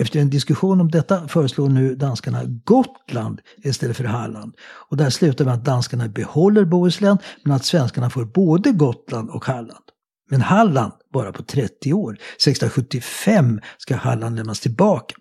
Efter 0.00 0.20
en 0.20 0.30
diskussion 0.30 0.80
om 0.80 0.90
detta 0.90 1.28
föreslår 1.28 1.68
nu 1.68 1.94
danskarna 1.94 2.42
Gotland 2.44 3.40
istället 3.56 3.96
för 3.96 4.04
Halland. 4.04 4.54
Och 4.60 4.96
där 4.96 5.10
slutar 5.10 5.44
med 5.44 5.54
att 5.54 5.64
danskarna 5.64 6.08
behåller 6.08 6.64
Bohuslän 6.64 7.18
men 7.44 7.52
att 7.52 7.64
svenskarna 7.64 8.10
får 8.10 8.24
både 8.24 8.72
Gotland 8.72 9.30
och 9.30 9.44
Halland. 9.44 9.85
Men 10.30 10.40
Halland 10.40 10.92
bara 11.12 11.32
på 11.32 11.42
30 11.42 11.92
år. 11.92 12.12
1675 12.12 13.60
ska 13.78 13.96
Halland 13.96 14.36
lämnas 14.36 14.60
tillbaka. 14.60 15.14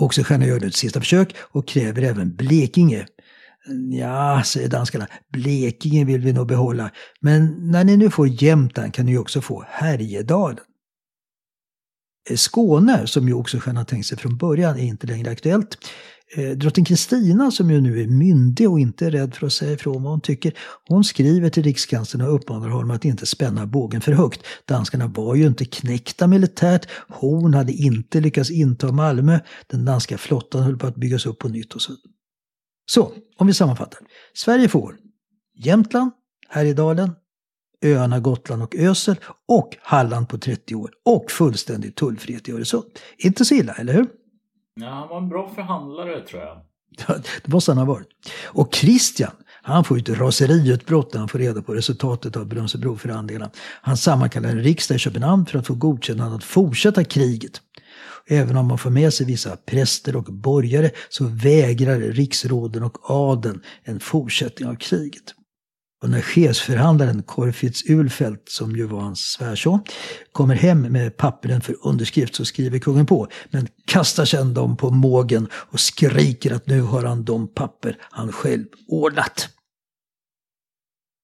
Oxenstierna 0.00 0.46
gör 0.46 0.60
nu 0.60 0.66
ett 0.66 0.74
sista 0.74 1.00
försök 1.00 1.36
och 1.40 1.68
kräver 1.68 2.02
även 2.02 2.36
Blekinge. 2.36 3.06
Ja, 3.90 4.42
säger 4.44 4.68
danskarna, 4.68 5.06
Blekinge 5.32 6.04
vill 6.04 6.20
vi 6.20 6.32
nog 6.32 6.46
behålla. 6.46 6.90
Men 7.20 7.70
när 7.70 7.84
ni 7.84 7.96
nu 7.96 8.10
får 8.10 8.28
Jämtland 8.28 8.94
kan 8.94 9.06
ni 9.06 9.18
också 9.18 9.40
få 9.40 9.64
Härjedalen. 9.68 10.64
Skåne, 12.36 13.06
som 13.06 13.28
ju 13.28 13.34
Oxenstierna 13.34 13.84
tänkt 13.84 14.06
sig 14.06 14.18
från 14.18 14.36
början, 14.36 14.78
är 14.78 14.82
inte 14.82 15.06
längre 15.06 15.30
aktuellt. 15.30 15.78
Eh, 16.34 16.50
drottning 16.50 16.84
Kristina, 16.84 17.50
som 17.50 17.70
ju 17.70 17.80
nu 17.80 18.02
är 18.02 18.06
myndig 18.06 18.70
och 18.70 18.80
inte 18.80 19.06
är 19.06 19.10
rädd 19.10 19.34
för 19.34 19.46
att 19.46 19.52
säga 19.52 19.72
ifrån 19.72 20.02
vad 20.02 20.12
hon 20.12 20.20
tycker, 20.20 20.52
hon 20.88 21.04
skriver 21.04 21.50
till 21.50 21.62
rikskanslern 21.62 22.26
och 22.26 22.34
uppmanar 22.34 22.68
honom 22.68 22.90
att 22.90 23.04
inte 23.04 23.26
spänna 23.26 23.66
bågen 23.66 24.00
för 24.00 24.12
högt. 24.12 24.40
Danskarna 24.64 25.06
var 25.06 25.34
ju 25.34 25.46
inte 25.46 25.64
knäckta 25.64 26.26
militärt, 26.26 26.88
hon 27.08 27.54
hade 27.54 27.72
inte 27.72 28.20
lyckats 28.20 28.50
inta 28.50 28.92
Malmö, 28.92 29.40
den 29.66 29.84
danska 29.84 30.18
flottan 30.18 30.62
höll 30.62 30.78
på 30.78 30.86
att 30.86 30.96
byggas 30.96 31.26
upp 31.26 31.38
på 31.38 31.48
nytt 31.48 31.72
och 31.72 31.82
så 31.82 31.92
Så, 32.90 33.12
om 33.38 33.46
vi 33.46 33.54
sammanfattar. 33.54 34.00
Sverige 34.34 34.68
får 34.68 34.96
Jämtland, 35.54 36.10
Härjedalen, 36.48 37.10
öarna 37.84 38.20
Gotland 38.20 38.62
och 38.62 38.76
Ösel 38.76 39.16
och 39.48 39.76
Halland 39.80 40.28
på 40.28 40.38
30 40.38 40.74
år 40.74 40.90
och 41.04 41.30
fullständig 41.30 41.94
tullfrihet 41.94 42.48
i 42.48 42.52
Öresund. 42.52 42.84
Inte 43.18 43.44
så 43.44 43.54
illa, 43.54 43.72
eller 43.72 43.92
hur? 43.92 44.21
Ja, 44.74 44.88
han 44.88 45.08
var 45.08 45.18
en 45.18 45.28
bra 45.28 45.48
förhandlare 45.54 46.20
tror 46.20 46.42
jag. 46.42 46.62
Det 47.44 47.48
måste 47.48 47.70
han 47.70 47.78
ha 47.78 47.84
varit. 47.84 48.08
Och 48.44 48.74
Christian, 48.74 49.30
Han 49.62 49.84
får 49.84 49.98
ett 49.98 50.08
raseriutbrott 50.08 51.12
när 51.12 51.18
han 51.18 51.28
får 51.28 51.38
reda 51.38 51.62
på 51.62 51.74
resultatet 51.74 52.36
av 52.36 52.46
Brunsebroförhandlingarna. 52.46 53.50
Han 53.82 53.96
sammankallar 53.96 54.48
en 54.48 54.62
riksdag 54.62 54.94
i 54.94 54.98
Köpenhamn 54.98 55.46
för 55.46 55.58
att 55.58 55.66
få 55.66 55.74
godkännande 55.74 56.36
att 56.36 56.44
fortsätta 56.44 57.04
kriget. 57.04 57.60
Även 58.26 58.56
om 58.56 58.66
man 58.66 58.78
får 58.78 58.90
med 58.90 59.14
sig 59.14 59.26
vissa 59.26 59.56
präster 59.56 60.16
och 60.16 60.24
borgare 60.24 60.90
så 61.08 61.24
vägrar 61.24 61.98
riksråden 61.98 62.82
och 62.82 63.10
adeln 63.10 63.62
en 63.82 64.00
fortsättning 64.00 64.68
av 64.68 64.74
kriget. 64.74 65.34
Och 66.02 66.10
när 66.10 66.20
chefsförhandlaren 66.20 67.22
Corfitz 67.22 67.90
Ulfeldt, 67.90 68.48
som 68.48 68.76
ju 68.76 68.86
var 68.86 69.00
hans 69.00 69.20
svärson, 69.20 69.80
kommer 70.32 70.54
hem 70.54 70.82
med 70.82 71.16
pappren 71.16 71.60
för 71.60 71.76
underskrift 71.82 72.34
så 72.34 72.44
skriver 72.44 72.78
kungen 72.78 73.06
på, 73.06 73.28
men 73.50 73.68
kastar 73.86 74.24
sedan 74.24 74.54
dem 74.54 74.76
på 74.76 74.90
mågen 74.90 75.48
och 75.52 75.80
skriker 75.80 76.52
att 76.52 76.66
nu 76.66 76.80
har 76.80 77.04
han 77.04 77.24
de 77.24 77.54
papper 77.54 77.96
han 78.00 78.32
själv 78.32 78.64
ordnat. 78.88 79.48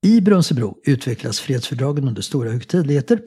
I 0.06 0.20
Brunsebro 0.20 0.78
utvecklas 0.84 1.40
fredsfördragen 1.40 2.08
under 2.08 2.22
stora 2.22 2.50
högtidligheter. 2.50 3.20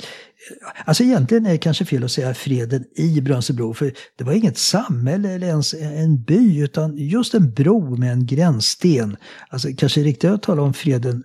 Alltså 0.86 1.04
egentligen 1.04 1.45
är 1.45 1.52
det 1.52 1.58
kanske 1.58 1.86
fel 1.86 2.04
att 2.04 2.12
säga 2.12 2.34
freden 2.34 2.86
i 2.95 3.22
Brunsebro, 3.22 3.74
för 3.74 3.93
det 4.18 4.24
var 4.24 4.34
inget 4.34 4.58
samhälle 4.58 5.30
eller 5.30 5.47
ens 5.47 5.74
en 5.74 6.24
by, 6.24 6.64
utan 6.64 6.97
just 6.97 7.34
en 7.34 7.54
bro 7.54 7.97
med 7.97 8.12
en 8.12 8.26
gränssten. 8.26 9.18
Alltså 9.49 9.68
kanske 9.78 10.02
riktigt 10.02 10.32
att 10.32 10.43
tala 10.43 10.62
om 10.62 10.74
freden 10.74 11.24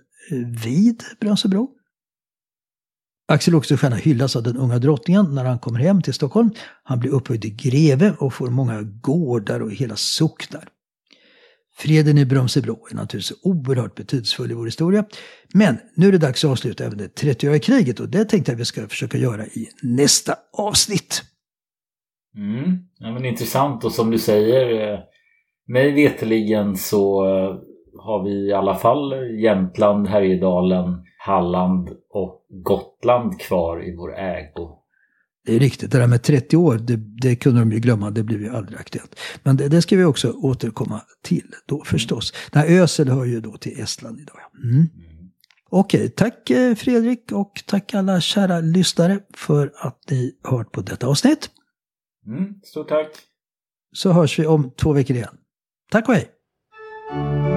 vid 0.65 1.03
Brönsebro. 1.19 1.69
Axel 3.27 3.55
Oxenstierna 3.55 3.95
hyllas 3.95 4.35
av 4.35 4.43
den 4.43 4.57
unga 4.57 4.79
drottningen 4.79 5.35
när 5.35 5.45
han 5.45 5.59
kommer 5.59 5.79
hem 5.79 6.01
till 6.01 6.13
Stockholm. 6.13 6.49
Han 6.83 6.99
blir 6.99 7.11
upphöjd 7.11 7.41
till 7.41 7.55
greve 7.55 8.13
och 8.19 8.33
får 8.33 8.49
många 8.49 8.81
gårdar 8.81 9.59
och 9.59 9.71
hela 9.71 9.95
socknar. 9.95 10.69
Freden 11.77 12.17
i 12.17 12.25
Brömsebro 12.25 12.87
är 12.91 12.95
naturligtvis 12.95 13.39
oerhört 13.43 13.95
betydelsefull 13.95 14.51
i 14.51 14.53
vår 14.53 14.65
historia. 14.65 15.05
Men 15.53 15.77
nu 15.95 16.07
är 16.07 16.11
det 16.11 16.17
dags 16.17 16.45
att 16.45 16.51
avsluta 16.51 16.85
även 16.85 16.97
det 16.97 17.21
30-åriga 17.21 17.59
kriget 17.59 17.99
och 17.99 18.09
det 18.09 18.25
tänkte 18.25 18.51
jag 18.51 18.55
att 18.55 18.61
vi 18.61 18.65
ska 18.65 18.87
försöka 18.87 19.17
göra 19.17 19.45
i 19.45 19.69
nästa 19.81 20.35
avsnitt. 20.57 21.23
Mm. 22.35 22.77
Ja, 22.99 23.11
men 23.11 23.25
intressant 23.25 23.83
och 23.83 23.91
som 23.91 24.11
du 24.11 24.19
säger, 24.19 24.93
eh, 24.93 24.99
mig 25.67 25.91
veteligen 25.91 26.77
så 26.77 27.25
eh, 27.25 27.55
har 27.99 28.23
vi 28.23 28.47
i 28.47 28.53
alla 28.53 28.75
fall 28.75 29.13
Jämtland, 29.39 30.07
Härjedalen, 30.07 31.03
Halland 31.17 31.89
och 32.09 32.45
Gotland 32.49 33.39
kvar 33.39 33.87
i 33.87 33.95
vår 33.95 34.17
ägo. 34.17 34.77
Det 35.45 35.55
är 35.55 35.59
riktigt, 35.59 35.91
det 35.91 35.97
där 35.97 36.07
med 36.07 36.23
30 36.23 36.57
år, 36.57 36.75
det, 36.75 36.95
det 36.95 37.35
kunde 37.35 37.59
de 37.59 37.71
ju 37.71 37.79
glömma, 37.79 38.09
det 38.09 38.23
blev 38.23 38.41
ju 38.41 38.55
aldrig 38.55 38.79
aktuellt. 38.79 39.19
Men 39.43 39.57
det, 39.57 39.67
det 39.67 39.81
ska 39.81 39.97
vi 39.97 40.03
också 40.03 40.31
återkomma 40.31 41.01
till 41.23 41.53
då 41.65 41.83
förstås. 41.83 42.33
Den 42.51 42.61
här 42.61 42.81
Ösel 42.81 43.09
hör 43.09 43.25
ju 43.25 43.41
då 43.41 43.57
till 43.57 43.79
Estland 43.79 44.19
idag. 44.19 44.37
Mm. 44.63 44.75
Mm. 44.75 44.87
Okej, 45.69 46.09
tack 46.09 46.49
eh, 46.49 46.75
Fredrik 46.75 47.31
och 47.31 47.63
tack 47.65 47.93
alla 47.93 48.21
kära 48.21 48.59
lyssnare 48.59 49.19
för 49.33 49.71
att 49.75 49.99
ni 50.09 50.37
hört 50.43 50.71
på 50.71 50.81
detta 50.81 51.07
avsnitt. 51.07 51.49
Mm, 52.27 52.53
stort 52.63 52.89
tack. 52.89 53.07
Så 53.93 54.11
hörs 54.11 54.39
vi 54.39 54.47
om 54.47 54.71
två 54.71 54.93
veckor 54.93 55.15
igen. 55.15 55.37
Tack 55.91 56.09
och 56.09 56.15
hej! 56.15 57.56